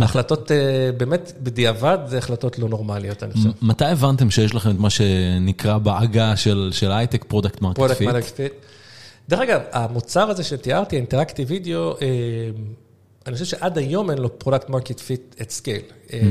[0.01, 0.51] החלטות
[0.97, 3.49] באמת בדיעבד זה החלטות לא נורמליות, אני חושב.
[3.61, 6.35] מתי הבנתם שיש לכם את מה שנקרא בעגה
[6.71, 7.87] של הייטק, product market fit?
[7.87, 8.53] product market fit.
[9.29, 12.07] דרך אגב, המוצר הזה שתיארתי, ה interactive video, אה,
[13.27, 15.81] אני חושב שעד היום אין לו product market fit at scale.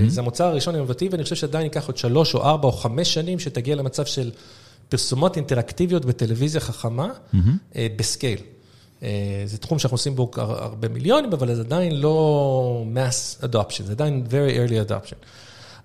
[0.08, 3.38] זה המוצר הראשון האינובטיבי, ואני חושב שעדיין ייקח עוד שלוש או ארבע או חמש שנים
[3.38, 4.30] שתגיע למצב של
[4.88, 7.08] פרסומות אינטראקטיביות בטלוויזיה חכמה
[7.76, 8.38] אה, ב scale.
[9.02, 13.92] אה, זה תחום שאנחנו עושים בו הרבה מיליונים, אבל זה עדיין לא mass adoption, זה
[13.92, 15.16] עדיין very early adoption.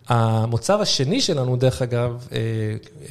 [0.08, 2.34] המוצר השני שלנו, דרך אגב, uh,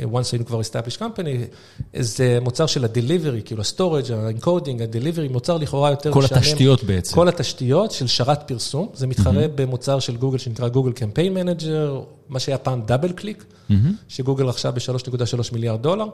[0.02, 1.56] once היינו כבר established company,
[2.00, 6.28] זה מוצר של ה-delivery, כאילו ה-storage, ה-encoding, ה-delivery, מוצר לכאורה יותר כל משלם.
[6.28, 7.14] כל התשתיות בעצם.
[7.14, 8.88] כל התשתיות של שרת פרסום.
[8.94, 9.48] זה מתחרה mm-hmm.
[9.54, 13.74] במוצר של גוגל שנקרא Google Campaign Manager, מה שהיה פעם DoubleClick, mm-hmm.
[14.08, 16.06] שגוגל רכשה ב-3.3 מיליארד דולר.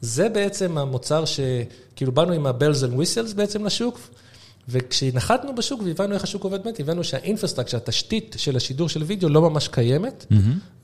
[0.00, 3.98] זה בעצם המוצר שכאילו באנו עם ה-bells and whistles בעצם לשוק.
[4.68, 9.28] וכשנחתנו בשוק והבנו איך השוק עובד באמת, הבנו שה infrastructure, התשתית של השידור של וידאו
[9.28, 10.34] לא ממש קיימת, mm-hmm.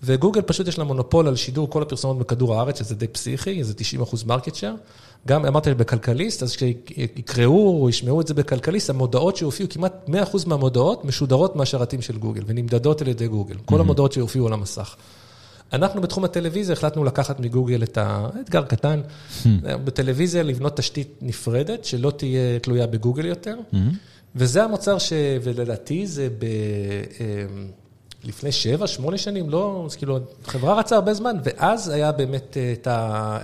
[0.02, 3.74] וגוגל פשוט יש לה מונופול על שידור כל הפרסומות בכדור הארץ, שזה די פסיכי, זה
[3.74, 4.74] 90 אחוז market share.
[5.26, 10.44] גם אמרתי בכלכליסט, אז כשיקראו או ישמעו את זה בכלכליסט, המודעות שהופיעו, כמעט 100 אחוז
[10.44, 13.80] מהמודעות משודרות מהשרתים של גוגל, ונמדדות על ידי גוגל, כל mm-hmm.
[13.80, 14.96] המודעות שהופיעו על המסך.
[15.74, 19.46] אנחנו בתחום הטלוויזיה החלטנו לקחת מגוגל את האתגר קטן, hmm.
[19.84, 23.56] בטלוויזיה לבנות תשתית נפרדת, שלא תהיה תלויה בגוגל יותר.
[23.72, 23.76] Hmm.
[24.36, 25.12] וזה המוצר ש...
[25.42, 26.44] ולדעתי זה ב...
[27.20, 27.66] אמ,
[28.24, 32.56] לפני שבע, שמונה שנים, לא, אז כאילו, החברה רצה הרבה זמן, ואז היה באמת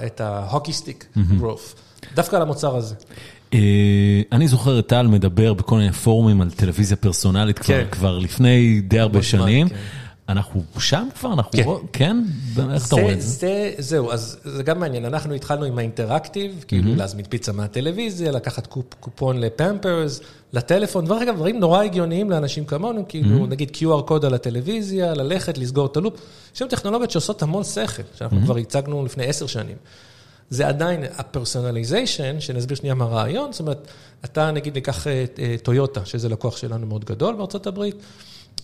[0.06, 1.06] את ההוקי סטיק
[1.38, 1.74] גרוף,
[2.14, 2.94] דווקא על המוצר הזה.
[3.54, 8.24] אה, אני זוכר את טל מדבר בכל מיני פורומים על טלוויזיה פרסונלית כבר כן.
[8.24, 9.66] לפני די הרבה שנים.
[10.30, 11.32] אנחנו שם כבר?
[11.32, 11.64] אנחנו כן.
[11.92, 12.16] כן?
[12.74, 13.72] איך אתה רואה את זה?
[13.78, 15.04] זהו, אז זה גם מעניין.
[15.04, 18.66] אנחנו התחלנו עם האינטראקטיב, כאילו להזמין פיצה מהטלוויזיה, לקחת
[19.00, 20.20] קופון לפמפרס,
[20.52, 25.58] לטלפון, דברים אגב, דברים נורא הגיוניים לאנשים כמונו, כאילו נגיד QR קוד על הטלוויזיה, ללכת,
[25.58, 26.14] לסגור את הלופ.
[26.54, 29.76] יש לנו טכנולוגיות שעושות המון שכל, שאנחנו כבר הצגנו לפני עשר שנים.
[30.50, 33.88] זה עדיין הפרסונליזיישן, שנסביר שנייה מה הרעיון, זאת אומרת,
[34.24, 35.06] אתה נגיד ניקח
[35.62, 37.96] טויוטה, שזה לקוח שלנו מאוד גדול בארצות הברית.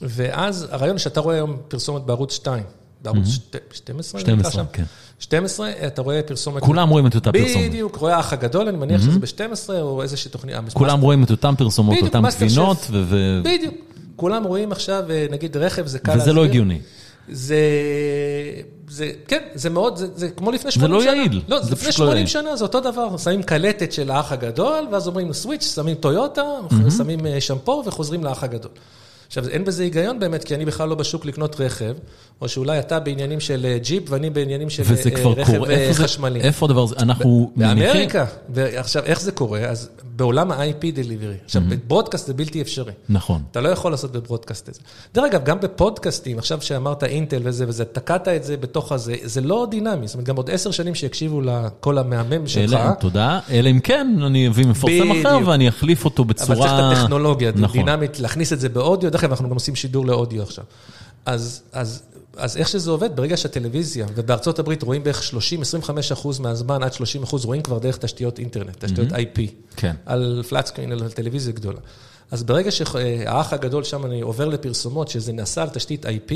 [0.02, 2.62] ואז הרעיון שאתה רואה היום פרסומת בערוץ 2,
[3.02, 3.38] בערוץ
[3.72, 4.84] 12, 12, כן.
[5.18, 6.62] 12, אתה רואה פרסומת...
[6.62, 7.68] כולם רואים את אותה פרסומת.
[7.68, 10.56] בדיוק, רואה האח הגדול, אני מניח שזה ב-12, או איזושהי תוכנית...
[10.72, 13.40] כולם רואים את אותן פרסומות, אותן תבינות, ו...
[13.44, 13.74] בדיוק.
[14.16, 16.32] כולם רואים עכשיו, נגיד רכב, זה קל להסביר.
[16.32, 16.78] וזה לא הגיוני.
[17.28, 17.56] זה,
[18.88, 21.00] זה, כן, זה מאוד, זה, זה כמו לפני 80 שנה.
[21.00, 21.42] זה לא יעיל.
[21.48, 23.16] לא, זה לפני 80 לא שנה, זה אותו דבר.
[23.16, 26.90] שמים קלטת של האח הגדול, ואז אומרים סוויץ', שמים טויוטה, mm-hmm.
[26.96, 28.70] שמים שמפו וחוזרים לאח הגדול.
[29.26, 31.94] עכשיו, אין בזה היגיון באמת, כי אני בכלל לא בשוק לקנות רכב,
[32.40, 34.88] או שאולי אתה בעניינים של אה, ג'יפ ואני בעניינים של אה,
[35.36, 35.64] רכב.
[35.64, 36.40] איפה חשמלי.
[36.40, 36.96] איפה הדבר הזה?
[36.98, 37.86] אנחנו מניחים...
[37.86, 38.24] באמריקה.
[38.48, 39.60] ועכשיו, איך זה קורה?
[39.60, 41.44] אז בעולם ה-IP delivery.
[41.44, 41.70] עכשיו, mm-hmm.
[41.70, 42.92] בברודקאסט זה בלתי אפשרי.
[43.08, 43.42] נכון.
[43.50, 44.80] אתה לא יכול לעשות בברודקאסט את זה.
[45.14, 49.40] דרך אגב, גם בפודקאסטים, עכשיו שאמרת אינטל וזה וזה, תקעת את זה בתוך הזה, זה
[49.40, 50.06] לא דינמי.
[50.06, 52.80] זאת אומרת, גם עוד עשר שנים שיקשיבו לקול המהמם שלך.
[53.00, 53.40] תודה.
[53.50, 56.58] אלא אם כן, אני אביא מפרסם אחר ואני אחליף אותו בצורה...
[56.58, 57.84] אבל צריך את הטכנולוגיה נכון.
[57.84, 59.10] דינמית, להכניס את זה באודיו.
[59.10, 60.64] דרך אגב, אנחנו גם עושים שידור לאודיו עכשיו.
[61.26, 62.02] אז, אז,
[62.36, 65.22] אז איך שזה עובד, ברגע שהטלוויזיה, ובארצות הברית רואים בערך
[65.82, 69.38] 30-25 אחוז מהזמן, עד 30 אחוז, רואים כבר דרך תשתיות אינטרנט, תשתיות mm-hmm.
[69.38, 69.40] IP,
[69.76, 69.94] כן.
[70.06, 71.78] על פלאט סקרין, על טלוויזיה גדולה.
[72.30, 76.32] אז ברגע שהאח הגדול שם אני עובר לפרסומות, שזה נעשה על תשתית IP,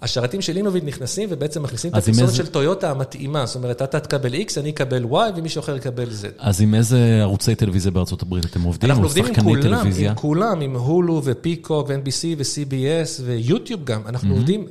[0.00, 3.46] השרתים של אינוביד נכנסים ובעצם מכניסים את הפרסומת של טויוטה המתאימה.
[3.46, 6.26] זאת אומרת, אתה תקבל X, אני אקבל Y ומישהו אחר יקבל Z.
[6.38, 8.90] אז עם איזה ערוצי טלוויזיה בארצות הברית אתם עובדים?
[8.90, 14.02] אנחנו עובדים עם כולם, עם כולם, עם הולו ופיקוק ו-NBC ו-CBS ויוטיוב גם.
[14.06, 14.66] אנחנו עובדים,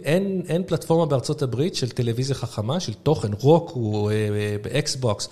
[0.47, 4.09] אין פלטפורמה בארצות הברית של טלוויזיה חכמה, של תוכן, Roku,
[4.61, 5.29] ב Xbox.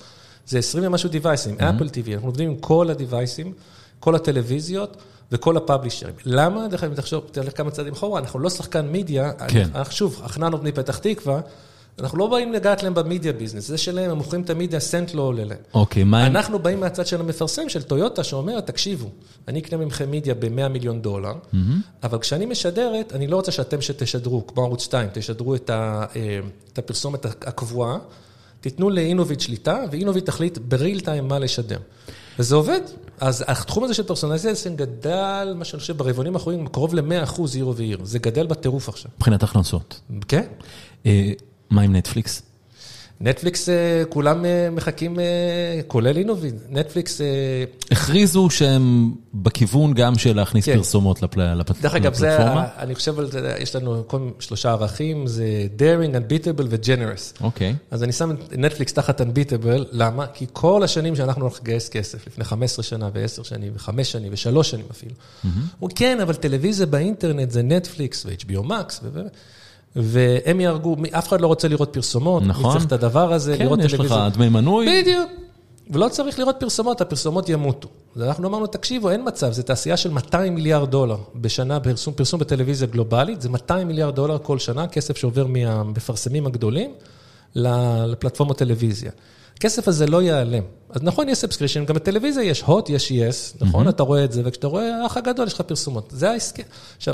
[0.48, 3.54] זה 20 ומשהו דיווייסים, Apple TV, אנחנו עובדים עם כל הדיווייסים,
[4.00, 4.98] כל הטלוויזיות.
[5.32, 6.14] וכל הפאבלישרים.
[6.26, 6.68] למה?
[6.68, 9.68] דרך אגב, תחשוב, תלך כמה צעדים אחורה, אנחנו לא שחקן מידיה, כן.
[9.76, 11.40] אנחנו, שוב, הכנענו בני פתח תקווה,
[12.00, 15.14] אנחנו לא באים לגעת להם ב media business, זה שלהם, הם מוכרים את המידיה, סנט
[15.14, 15.58] לא עולה להם.
[15.74, 16.28] אוקיי, מה.
[16.28, 19.10] אנחנו באים מהצד של המפרסם, של טויוטה, שאומר, תקשיבו,
[19.48, 21.34] אני אקנה ממכם מידיה ב-100 מיליון דולר,
[22.04, 26.40] אבל כשאני משדרת, אני לא רוצה שאתם שתשדרו, כמו ערוץ 2, תשדרו את, ה, אה,
[26.74, 27.98] את הפרסומת הקבועה,
[28.62, 31.80] תיתנו לאינוביט שליטה, ואינוביט תחליט בריל טיים מה לשדר.
[32.40, 32.82] וזה עובד.
[33.20, 38.00] אז התחום הזה של פרסונליזציה גדל, מה שאני חושב, ברבעונים האחרונים, קרוב ל-100% עיר ועיר.
[38.04, 39.12] זה גדל בטירוף עכשיו.
[39.18, 40.02] מבחינת הכנסות.
[40.28, 40.46] כן.
[41.06, 41.32] אה,
[41.70, 42.42] מה עם נטפליקס?
[43.22, 45.24] נטפליקס, אה, כולם אה, מחכים, אה,
[45.88, 46.56] כולל אינוביד.
[46.70, 47.22] נטפליקס...
[47.92, 50.76] הכריזו שהם בכיוון גם של להכניס כן.
[50.76, 51.54] פרסומות לפל...
[51.54, 51.82] לפלטפורמה.
[51.82, 55.46] דרך אגב, אני חושב על זה, יש לנו כל שלושה ערכים, זה
[55.78, 57.44] daring, unbeatable ו-generous.
[57.44, 57.76] אוקיי.
[57.92, 60.28] אז אני שם את נטפליקס תחת unbeatable, למה?
[60.28, 64.64] כי כל השנים שאנחנו הולכים לגייס כסף, לפני 15 שנה ו-10 שנים ו-5 שנים ו-3
[64.64, 65.12] שנים אפילו.
[65.12, 65.48] Mm-hmm.
[65.80, 69.22] הוא כן, אבל טלוויזיה באינטרנט זה נטפליקס ו-HBO Max ו...
[69.96, 72.66] והם יהרגו, אף אחד לא רוצה לראות פרסומות, נכון.
[72.66, 73.98] מי צריך את הדבר הזה, כן, לראות טלוויזיה.
[73.98, 75.02] כן, יש לך דמי מנוי.
[75.02, 75.32] בדיוק.
[75.90, 77.88] ולא צריך לראות פרסומות, הפרסומות ימותו.
[78.16, 82.40] אז אנחנו אמרנו, תקשיבו, אין מצב, זו תעשייה של 200 מיליארד דולר בשנה פרסום, פרסום
[82.40, 86.94] בטלוויזיה גלובלית, זה 200 מיליארד דולר כל שנה, כסף שעובר מהמפרסמים הגדולים
[87.56, 89.12] לפלטפורמות טלוויזיה.
[89.58, 90.64] הכסף הזה לא ייעלם.
[90.90, 93.88] אז נכון, יש subscription, גם בטלוויזיה יש הוט, יש יס, נכון?
[93.88, 93.90] Mm-hmm.
[93.90, 96.10] אתה רואה את זה, וכשאתה רואה האח הגדול, יש לך פרסומות.
[96.12, 96.64] זה ההסכם.
[96.98, 97.14] עכשיו,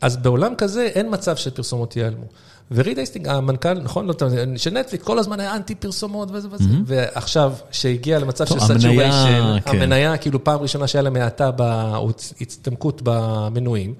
[0.00, 2.24] אז בעולם כזה אין מצב שפרסומות ייעלמו.
[2.70, 4.14] וריד אייסטינג, המנכ"ל, נכון, לא,
[4.56, 6.82] של נטפליקס, כל הזמן היה אנטי פרסומות וזה וזה, mm-hmm.
[6.84, 9.70] ועכשיו, שהגיע למצב של saturation, כן.
[9.70, 13.94] המניה, כאילו פעם ראשונה שהיה לה האטה והצטמקות במנויים,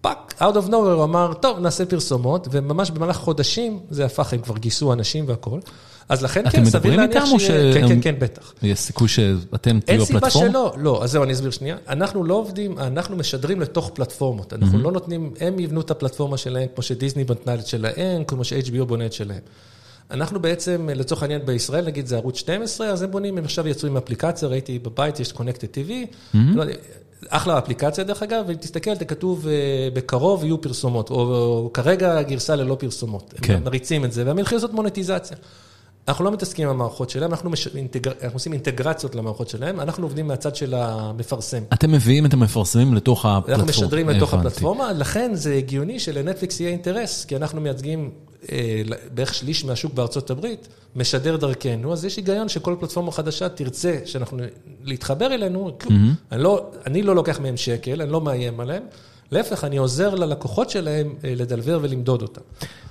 [0.00, 4.40] fuck, out of nowhere, הוא אמר, טוב, נעשה פרסומות, וממש במהלך חודשים זה הפך, הם
[4.40, 5.60] כבר גייסו אנשים והכול.
[6.08, 7.74] אז לכן כן, סביר להניח שיהיה...
[7.74, 8.54] כן, כן, כן, בטח.
[8.62, 10.26] יש סיכוי שאתם תהיו הפלטפורמה?
[10.26, 11.76] אין סיבה שלא, לא, אז זהו, אני אסביר שנייה.
[11.88, 14.52] אנחנו לא עובדים, אנחנו משדרים לתוך פלטפורמות.
[14.52, 18.84] אנחנו לא נותנים, הם יבנו את הפלטפורמה שלהם, כמו שדיסני בנתה את שלהם, כמו ש-HBO
[18.84, 19.40] בונה את שלהם.
[20.10, 23.88] אנחנו בעצם, לצורך העניין בישראל, נגיד זה ערוץ 12, אז הם בונים, הם עכשיו יצאו
[23.88, 25.90] עם אפליקציה, ראיתי בבית, יש Connected TV,
[26.34, 26.64] לא
[27.28, 29.46] אחלה אפליקציה דרך אגב, ואם תסתכל, זה כתוב
[29.94, 33.34] בקרוב יהיו פרסומות, או כרגע גרסה ללא פרסומות.
[33.42, 33.54] כן.
[33.54, 35.36] הם מריצים את זה, והם התחילו לעשות מוניטיזציה.
[36.08, 37.66] אנחנו לא מתעסקים עם המערכות שלהם, אנחנו, מש...
[37.76, 38.12] אינטגר...
[38.22, 41.62] אנחנו עושים אינטגרציות למערכות שלהם, אנחנו עובדים מהצד של המפרסם.
[41.72, 43.54] אתם מביאים את המפרסמים לתוך הפלטפורמה.
[43.54, 48.10] אנחנו משדרים לתוך הפלטפורמה, לכן זה הגיוני שלנטפליקס יהיה אינטרס, כי אנחנו מייצגים
[48.52, 48.82] אה,
[49.14, 54.38] בערך שליש מהשוק בארצות הברית, משדר דרכנו, אז יש היגיון שכל פלטפורמה חדשה תרצה שאנחנו
[54.82, 55.92] להתחבר אלינו, mm-hmm.
[56.32, 58.82] אני, לא, אני לא לוקח מהם שקל, אני לא מאיים עליהם.
[59.32, 62.40] להפך, אני עוזר ללקוחות שלהם אה, לדלבר ולמדוד אותם.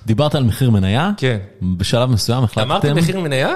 [0.06, 1.10] דיברת על מחיר מניה?
[1.16, 1.38] כן.
[1.62, 2.70] בשלב מסוים החלטתם...
[2.70, 3.54] אמרתי מחיר מניה?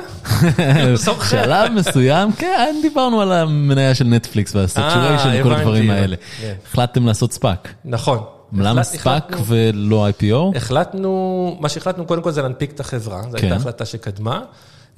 [0.92, 6.16] בשלב מסוים, כן, דיברנו על המניה של נטפליקס וה saturation אה, וכל הדברים האלה.
[6.40, 6.54] כן.
[6.66, 7.74] החלטתם לעשות ספאק.
[7.84, 8.18] נכון.
[8.52, 10.56] למה ספאק ולא IPO?
[10.56, 13.52] החלטנו, מה שהחלטנו קודם כל זה להנפיק את החברה, זו הייתה כן.
[13.52, 14.40] החלטה שקדמה.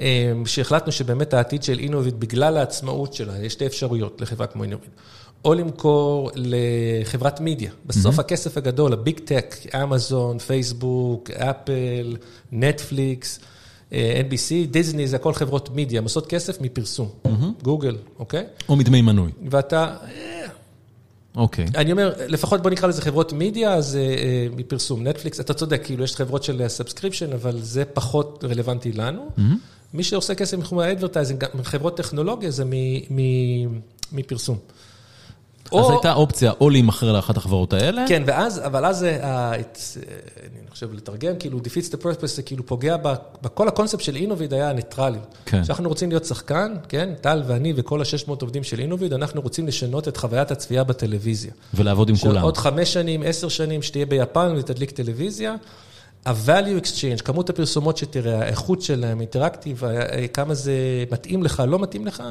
[0.01, 4.91] אה, שהחלטנו שבאמת העתיד של אינוביד, בגלל העצמאות שלה, יש שתי אפשרויות לחברה כמו אינוביד.
[5.45, 7.71] או למכור לחברת מידיה.
[7.87, 8.21] בסוף mm-hmm.
[8.21, 12.17] הכסף הגדול, ה big tech, אמזון, פייסבוק, אפל,
[12.53, 13.41] נטפליקס,
[13.91, 17.63] NBC, דיסני, זה הכל חברות מידיה, עושות כסף מפרסום, mm-hmm.
[17.63, 18.45] גוגל, אוקיי?
[18.69, 19.31] או מדמי מנוי.
[19.51, 19.97] ואתה...
[21.37, 21.67] אוקיי.
[21.67, 21.79] Okay.
[21.79, 25.07] אני אומר, לפחות בוא נקרא לזה חברות מידיה, אז uh, מפרסום.
[25.07, 29.29] נטפליקס, אתה צודק, כאילו יש חברות של subscription, אבל זה פחות רלוונטי לנו.
[29.37, 29.43] Mm-hmm.
[29.95, 32.65] מי שעושה כסף מתחום ה advertising, חברות טכנולוגיה, זה
[34.13, 34.59] מפרסום.
[35.73, 38.05] אז הייתה אופציה או להימכר לאחת החברות האלה.
[38.09, 42.97] כן, ואז, אבל אז, אני חושב לתרגם, כאילו, defeats the purpose, זה כאילו פוגע
[43.43, 45.19] בכל הקונספט של אינוביד היה ניטרלי.
[45.47, 45.63] כן.
[45.63, 50.09] כשאנחנו רוצים להיות שחקן, כן, טל ואני וכל ה-600 עובדים של אינוביד, אנחנו רוצים לשנות
[50.09, 51.53] את חוויית הצפייה בטלוויזיה.
[51.75, 52.43] ולעבוד עם כולם.
[52.43, 55.55] עוד חמש שנים, עשר שנים, שתהיה ביפן ותדליק טלוויזיה.
[56.29, 59.83] ה-value exchange, כמות הפרסומות שתראה, האיכות שלהם, אינטראקטיב,
[60.33, 62.23] כמה זה מתאים לך, לא מתאים לך,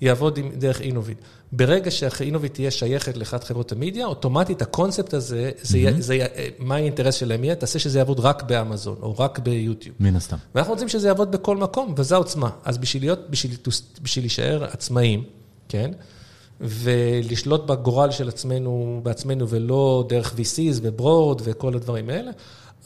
[0.00, 1.16] יעבוד עם, דרך אינוביד.
[1.52, 6.00] ברגע שאינוביד תהיה שייכת לאחת חברות המדיה, אוטומטית הקונספט הזה, זה, mm-hmm.
[6.00, 6.26] זה,
[6.58, 7.54] מה האינטרס שלהם יהיה?
[7.54, 9.96] תעשה שזה יעבוד רק באמזון, או רק ביוטיוב.
[10.00, 10.36] מן הסתם.
[10.54, 12.50] ואנחנו רוצים שזה יעבוד בכל מקום, וזו העוצמה.
[12.64, 13.56] אז בשביל להיות, בשביל,
[14.02, 15.24] בשביל להישאר עצמאים,
[15.68, 15.90] כן?
[16.60, 22.30] ולשלוט בגורל של עצמנו, בעצמנו, ולא דרך VCs ו board וכל הדברים האלה,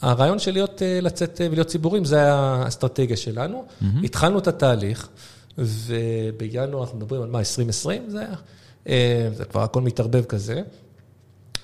[0.01, 3.65] הרעיון של להיות, אה, לצאת אה, ולהיות ציבורים, זה האסטרטגיה שלנו.
[3.67, 3.85] Mm-hmm.
[4.03, 5.09] התחלנו את התהליך,
[5.57, 8.35] ובינואר אנחנו מדברים על מה, 2020 זה היה?
[8.89, 10.61] אה, זה כבר הכל מתערבב כזה.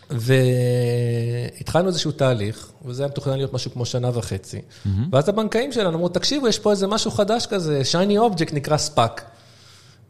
[0.10, 4.58] והתחלנו איזשהו תהליך, וזה היה מתוכנן להיות משהו כמו שנה וחצי.
[4.58, 4.90] Mm-hmm.
[5.12, 9.35] ואז הבנקאים שלנו אמרו, תקשיבו, יש פה איזה משהו חדש כזה, shiny object נקרא ספאק.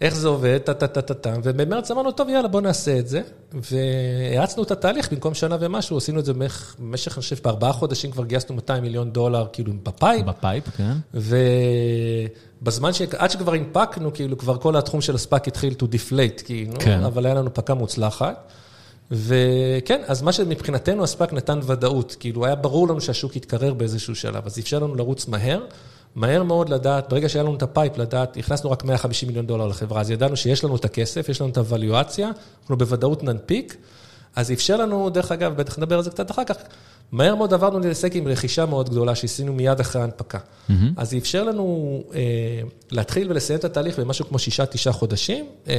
[0.02, 3.22] איך זה עובד, טה-טה-טה-טה, ובמרץ אמרנו, טוב, יאללה, בוא נעשה את זה.
[3.54, 8.26] והאצנו את התהליך, במקום שנה ומשהו, עשינו את זה במשך, אני חושב, בארבעה חודשים כבר
[8.26, 10.43] גייסנו 200 מיליון דולר, כאילו, ב PIPE.
[10.43, 10.94] ב PIPE, כן.
[12.62, 13.02] ובזמן ש...
[13.02, 17.04] עד שכבר הנפקנו, כאילו, כבר כל התחום של הספאק התחיל to deflate, כאילו, כן.
[17.04, 18.52] אבל היה לנו הנפקה מוצלחת.
[19.12, 24.46] וכן, אז מה שמבחינתנו הספאק נתן ודאות, כאילו, היה ברור לנו שהשוק יתקרר באיזשהו שלב,
[24.46, 25.60] אז אפשר לנו לרוץ מהר.
[26.16, 29.68] מהר מאוד לדעת, ברגע שהיה לנו את ה PIPE, לדעת, הכנסנו רק 150 מיליון דולר
[29.68, 33.76] לחברה, אז ידענו שיש לנו את הכסף, יש לנו את הוולואציה, אנחנו בוודאות ננפיק,
[34.36, 36.56] אז אפשר לנו, דרך אגב, בטח נדבר על זה קצת אחר כך,
[37.12, 40.38] מהר מאוד עברנו לעסק עם רכישה מאוד גדולה שעשינו מיד אחרי ההנפקה.
[40.38, 40.74] Mm-hmm.
[40.98, 42.20] אז זה אפשר לנו אה,
[42.92, 45.46] להתחיל ולסיים את התהליך במשהו כמו שישה, תשעה חודשים.
[45.68, 45.76] אה,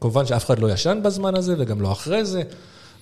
[0.00, 2.42] כמובן שאף אחד לא ישן בזמן הזה וגם לא אחרי זה.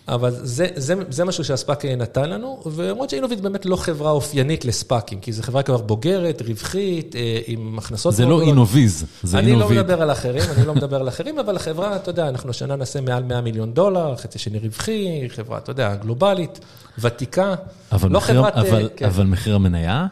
[0.08, 4.10] אבל זה, זה, זה משהו שה SPAC נתן לנו, ולמרות ש Innovid באמת לא חברה
[4.10, 8.14] אופיינית ל SPACים, כי זו חברה כבר בוגרת, רווחית, אה, עם הכנסות...
[8.14, 9.70] זה לא אינוויז, זה Innovid.
[9.70, 12.50] אני לא מדבר על אחרים, אני לא מדבר על אחרים, אבל החברה, אתה יודע, אנחנו
[12.50, 16.60] השנה נעשה מעל 100 מיליון דולר, חצי שני רווחי, חברה, אתה יודע, גלובלית,
[16.98, 17.54] ותיקה.
[17.92, 19.06] אבל, לא מחיר, חברת, אבל, כן.
[19.06, 20.06] אבל מחיר המניה?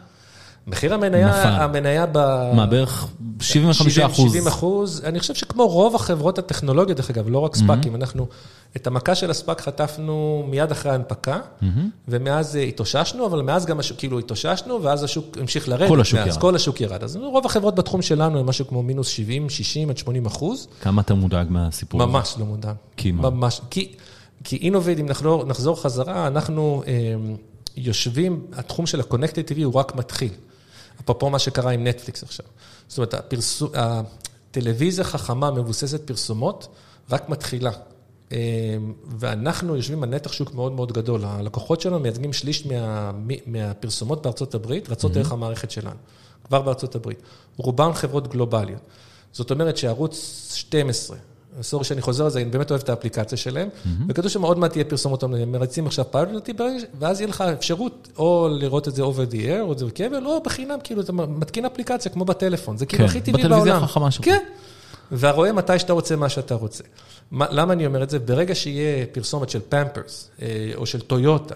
[0.67, 1.47] מחיר המניה, נפל.
[1.47, 2.17] המניה ב...
[2.55, 3.07] מה, בערך
[3.39, 4.31] 75 אחוז?
[4.31, 5.01] 70 אחוז.
[5.05, 7.97] אני חושב שכמו רוב החברות הטכנולוגיות, דרך אגב, לא רק ספאקים, mm-hmm.
[7.97, 8.27] אנחנו,
[8.75, 11.65] את המכה של הספאק חטפנו מיד אחרי ההנפקה, mm-hmm.
[12.07, 15.87] ומאז התאוששנו, אבל מאז גם השוק, כאילו התאוששנו, ואז השוק המשיך לרדת.
[15.87, 16.41] כל השוק מאז, ירד.
[16.41, 17.03] כל השוק ירד.
[17.03, 20.67] אז רוב החברות בתחום שלנו הם משהו כמו מינוס 70, 60 עד 80 אחוז.
[20.81, 22.11] כמה אתה מודאג מהסיפור הזה?
[22.11, 22.75] ממש לא מודאג.
[22.97, 23.29] כי מה?
[23.29, 23.91] ממש, כי,
[24.43, 27.15] כי אינוביד, אם נחזור, נחזור חזרה, אנחנו אה,
[27.77, 30.29] יושבים, התחום של ה-Connected TV הוא רק מתחיל.
[31.01, 32.45] אפרופו מה שקרה עם נטפליקס עכשיו.
[32.87, 33.69] זאת אומרת, הפרסו...
[33.73, 36.67] הטלוויזיה חכמה מבוססת פרסומות
[37.11, 37.71] רק מתחילה.
[38.31, 38.37] אמ,
[39.19, 41.25] ואנחנו יושבים על נתח שוק מאוד מאוד גדול.
[41.25, 43.11] הלקוחות שלנו מייצגים שליש מה,
[43.45, 45.15] מהפרסומות בארצות הברית, רצות mm-hmm.
[45.15, 45.95] דרך המערכת שלנו,
[46.43, 47.21] כבר בארצות הברית.
[47.57, 48.81] רובן חברות גלובליות.
[49.31, 51.17] זאת אומרת שערוץ 12,
[51.61, 53.89] סורי שאני חוזר על זה, אני באמת אוהב את האפליקציה שלהם, mm-hmm.
[54.09, 56.53] וכתוב שם עוד מעט תהיה פרסומות, הם מריצים עכשיו פיילוטי,
[56.99, 60.25] ואז יהיה לך אפשרות או לראות את זה over the air, או את זה בכבל,
[60.25, 63.49] או בחינם, כאילו, אתה מתקין אפליקציה כמו בטלפון, זה כאילו כן, הכי טבעי בעולם.
[63.49, 64.25] בטלוויזיה החכמה שלך.
[64.25, 64.43] כן,
[65.11, 66.83] והרואה מתי שאתה רוצה מה שאתה רוצה.
[67.31, 68.19] למה אני אומר את זה?
[68.19, 71.55] ברגע שיהיה פרסומת של פמפרס, אה, או של טויוטה,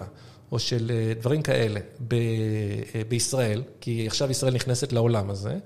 [0.52, 5.58] או של אה, דברים כאלה ב- אה, בישראל, כי עכשיו ישראל נכנסת לעולם הזה,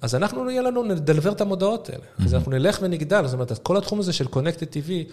[0.00, 2.00] אז אנחנו, יהיה לנו, נדלוור את המודעות האלה.
[2.00, 2.24] Mm-hmm.
[2.24, 5.12] אז אנחנו נלך ונגדל, זאת אומרת, כל התחום הזה של Connected TV,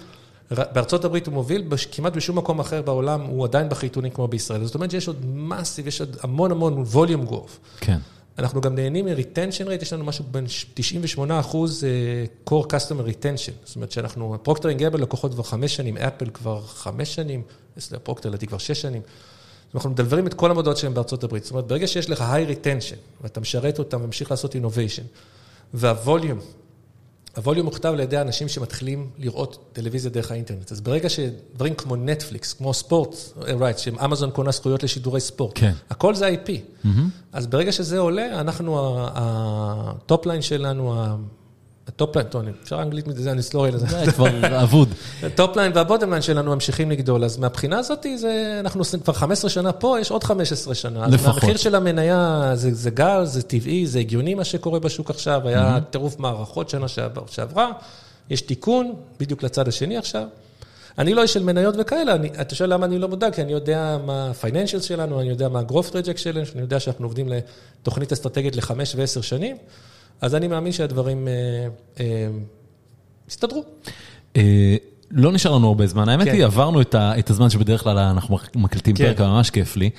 [0.51, 4.65] בארצות הברית הוא מוביל, כמעט בשום מקום אחר בעולם הוא עדיין בחיתולים כמו בישראל.
[4.65, 7.59] זאת אומרת שיש עוד massive, יש עוד המון המון volume growth.
[7.79, 7.97] כן.
[8.39, 11.89] אנחנו גם נהנים מ- retention rate, יש לנו משהו בין 98 אחוז אה,
[12.49, 13.65] core customer retention.
[13.65, 17.41] זאת אומרת שאנחנו, פרוקטר גבל לקוחות כבר חמש שנים, אפל כבר חמש שנים,
[18.03, 19.01] פרוקטר לדעתי כבר שש שנים.
[19.75, 21.43] אנחנו מדלוורים את כל המודעות שלהם בארצות הברית.
[21.43, 25.03] זאת אומרת, ברגע שיש לך high retention, ואתה משרת אותם וממשיך לעשות innovation,
[25.73, 26.39] וה volume,
[27.35, 30.71] ה volume מוכתב על ידי אנשים שמתחילים לראות טלוויזיה דרך האינטרנט.
[30.71, 35.73] אז ברגע שדברים כמו נטפליקס, כמו ספורט, right, שאמזון קונה זכויות לשידורי ספורט, כן.
[35.89, 36.49] הכל זה IP.
[36.49, 36.87] Mm-hmm.
[37.31, 40.95] אז ברגע שזה עולה, אנחנו, הטופליין שלנו,
[41.87, 43.87] הטופליין, טוב, אפשר אנגלית מזה, אני סורי לזה.
[44.05, 44.89] זה כבר אבוד.
[45.23, 48.05] הטופליין והבוטומליין שלנו ממשיכים לגדול, אז מהבחינה הזאת,
[48.59, 51.07] אנחנו עושים כבר 15 שנה פה, יש עוד 15 שנה.
[51.07, 51.33] לפחות.
[51.33, 56.19] המחיר של המניה, זה רגיל, זה טבעי, זה הגיוני מה שקורה בשוק עכשיו, היה טירוף
[56.19, 56.87] מערכות שנה
[57.27, 57.71] שעברה,
[58.29, 60.27] יש תיקון, בדיוק לצד השני עכשיו.
[60.97, 63.51] אני לא איש של מניות וכאלה, אני, אתה שואל למה אני לא מודאג, כי אני
[63.51, 68.11] יודע מה ה-financials שלנו, אני יודע מה ה-growth project שלנו, אני יודע שאנחנו עובדים לתוכנית
[68.11, 69.57] אסטרטגית לחמש ועשר שנים.
[70.23, 71.33] אז אני מאמין שהדברים אה,
[71.99, 72.27] אה,
[73.29, 73.63] יסתדרו.
[74.37, 74.75] אה,
[75.11, 76.33] לא נשאר לנו הרבה זמן, האמת כן.
[76.33, 79.03] היא, עברנו את הזמן שבדרך כלל אנחנו מקליטים כן.
[79.03, 79.89] פרק, ממש כיף לי.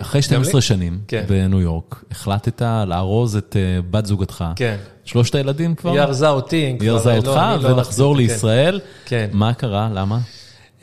[0.00, 1.24] אחרי 12 שנים כן.
[1.28, 3.56] בניו יורק, החלטת לארוז את
[3.90, 4.44] בת זוגתך.
[4.56, 4.76] כן.
[5.04, 5.92] שלושת הילדים כבר?
[5.92, 6.76] היא ארזה אותי.
[6.80, 8.80] היא ארזה אותך, לא, ולחזור לא לישראל.
[9.04, 9.28] כן.
[9.32, 9.88] מה קרה?
[9.94, 10.18] למה?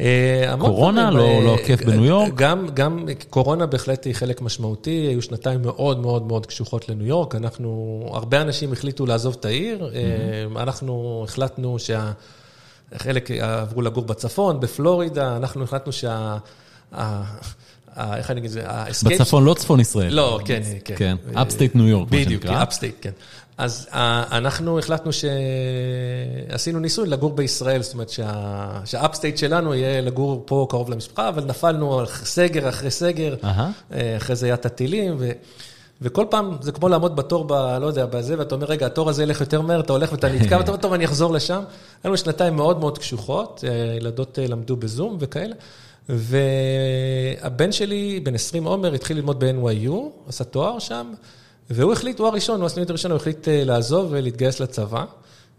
[0.01, 2.33] אה, קורונה, לא, לא כיף בניו יורק?
[2.73, 8.01] גם, קורונה בהחלט היא חלק משמעותי, היו שנתיים מאוד מאוד מאוד קשוחות לניו יורק, אנחנו,
[8.13, 10.59] הרבה אנשים החליטו לעזוב את העיר, mm-hmm.
[10.59, 12.11] אנחנו החלטנו שה...
[12.97, 16.37] חלק עברו לגור בצפון, בפלורידה, אנחנו החלטנו שה...
[17.97, 19.09] איך אני אגיד את זה?
[19.09, 20.13] בצפון, לא צפון ישראל.
[20.13, 20.95] לא, כן, כן.
[20.97, 22.25] כן, upstate ניו יורק, מה שנקרא.
[22.25, 23.11] בדיוק, upstate, כן.
[23.57, 23.87] אז
[24.31, 25.11] אנחנו החלטנו
[26.49, 28.09] שעשינו ניסוי לגור בישראל, זאת אומרת
[28.85, 33.35] שה upstate שלנו יהיה לגור פה קרוב למשפחה, אבל נפלנו על סגר אחרי סגר,
[34.17, 35.17] אחרי זה היה את הטילים,
[36.01, 39.23] וכל פעם זה כמו לעמוד בתור, ב, לא יודע, בזה, ואתה אומר, רגע, התור הזה
[39.23, 41.63] ילך יותר מהר, אתה הולך ואתה נתקע, ואתה אומר, טוב, אני אחזור לשם.
[42.03, 43.63] היו לנו שנתיים מאוד מאוד קשוחות,
[43.97, 45.55] ילדות למדו בזום וכאלה.
[46.09, 49.93] והבן שלי, בן 20 עומר, התחיל ללמוד ב-NYU,
[50.27, 51.13] עשה תואר שם,
[51.69, 55.05] והוא החליט, הוא הראשון, הוא הסטודנט הראשון, הוא החליט אה, לעזוב ולהתגייס לצבא.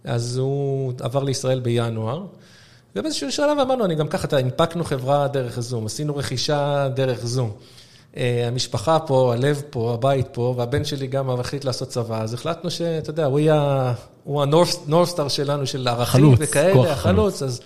[0.04, 2.26] אז הוא עבר לישראל בינואר.
[2.96, 7.50] ובאיזשהו שלב אמרנו, אני גם ככה, הנפקנו חברה דרך זום, עשינו רכישה דרך זום.
[8.16, 12.70] אה, המשפחה פה, הלב פה, הבית פה, והבן שלי גם החליט לעשות צבא, אז החלטנו
[12.70, 13.26] שאתה יודע,
[14.24, 17.60] הוא הנורסטאר שלנו, של ערכים וכאלה, החלוץ, אז...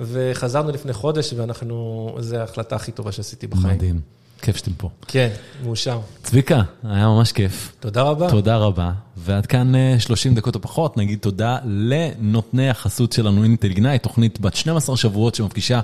[0.00, 3.74] וחזרנו לפני חודש, ואנחנו, זו ההחלטה הכי טובה שעשיתי בחיים.
[3.74, 4.00] מדהים.
[4.42, 4.88] כיף שאתם פה.
[5.08, 5.28] כן,
[5.64, 6.00] מאושר.
[6.22, 7.72] צביקה, היה ממש כיף.
[7.80, 8.30] תודה רבה.
[8.30, 8.92] תודה רבה.
[9.24, 14.40] ועד כאן 30 אה, דקות או פחות, נגיד תודה לנותני החסות שלנו, אינטל גנאי, תוכנית
[14.40, 15.80] בת 12 שבועות שמפגישה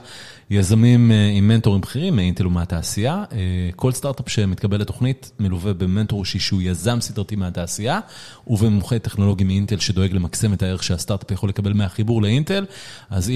[0.50, 3.24] יזמים אה, עם מנטורים בכירים מאינטל ומהתעשייה.
[3.32, 3.38] אה,
[3.76, 8.00] כל סטארט-אפ שמתקבל לתוכנית מלווה במנטור אישי שהוא יזם סדרתי מהתעשייה,
[8.46, 12.64] ובמומחה טכנולוגי מאינטל שדואג למקסם את הערך שהסטארט-אפ יכול לקבל מהחיבור לאינטל.
[13.10, 13.30] אז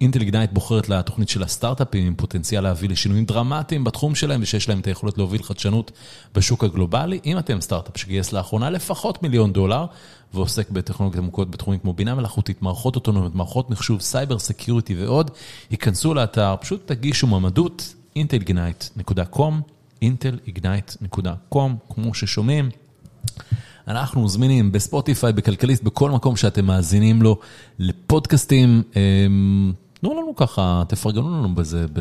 [0.00, 4.80] אינטל Ignite בוחרת לתוכנית של הסטארט-אפים עם פוטנציאל להביא לשינויים דרמטיים בתחום שלהם, ושיש להם
[4.80, 5.92] את היכולת להוביל חדשנות
[6.34, 7.20] בשוק הגלובלי.
[7.26, 9.86] אם אתם סטארט-אפ שגייס לאחרונה לפחות מיליון דולר,
[10.34, 15.30] ועוסק בטכנולוגיות עמוקות בתחומים כמו בינה מלאכותית, מערכות אוטונומיות, מערכות מחשוב, cyber security ועוד,
[15.70, 19.52] היכנסו לאתר, פשוט תגישו מועמדות, intelignite.com,
[20.04, 22.70] intelignite.com, כמו ששומעים.
[23.88, 27.38] אנחנו זמינים בספוטיפיי, בכלכליסט, בכל מקום שאתם מאזינים לו
[27.78, 28.82] לפודקאסטים.
[30.06, 32.00] תנו לנו ככה, תפרגנו לנו בזה, ב...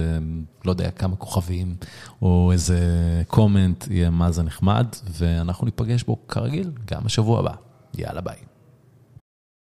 [0.66, 1.76] לא יודע, כמה כוכבים,
[2.22, 2.80] או איזה
[3.28, 7.54] קומנט, יהיה מה זה נחמד, ואנחנו ניפגש בו כרגיל, גם בשבוע הבא.
[7.98, 8.38] יאללה ביי.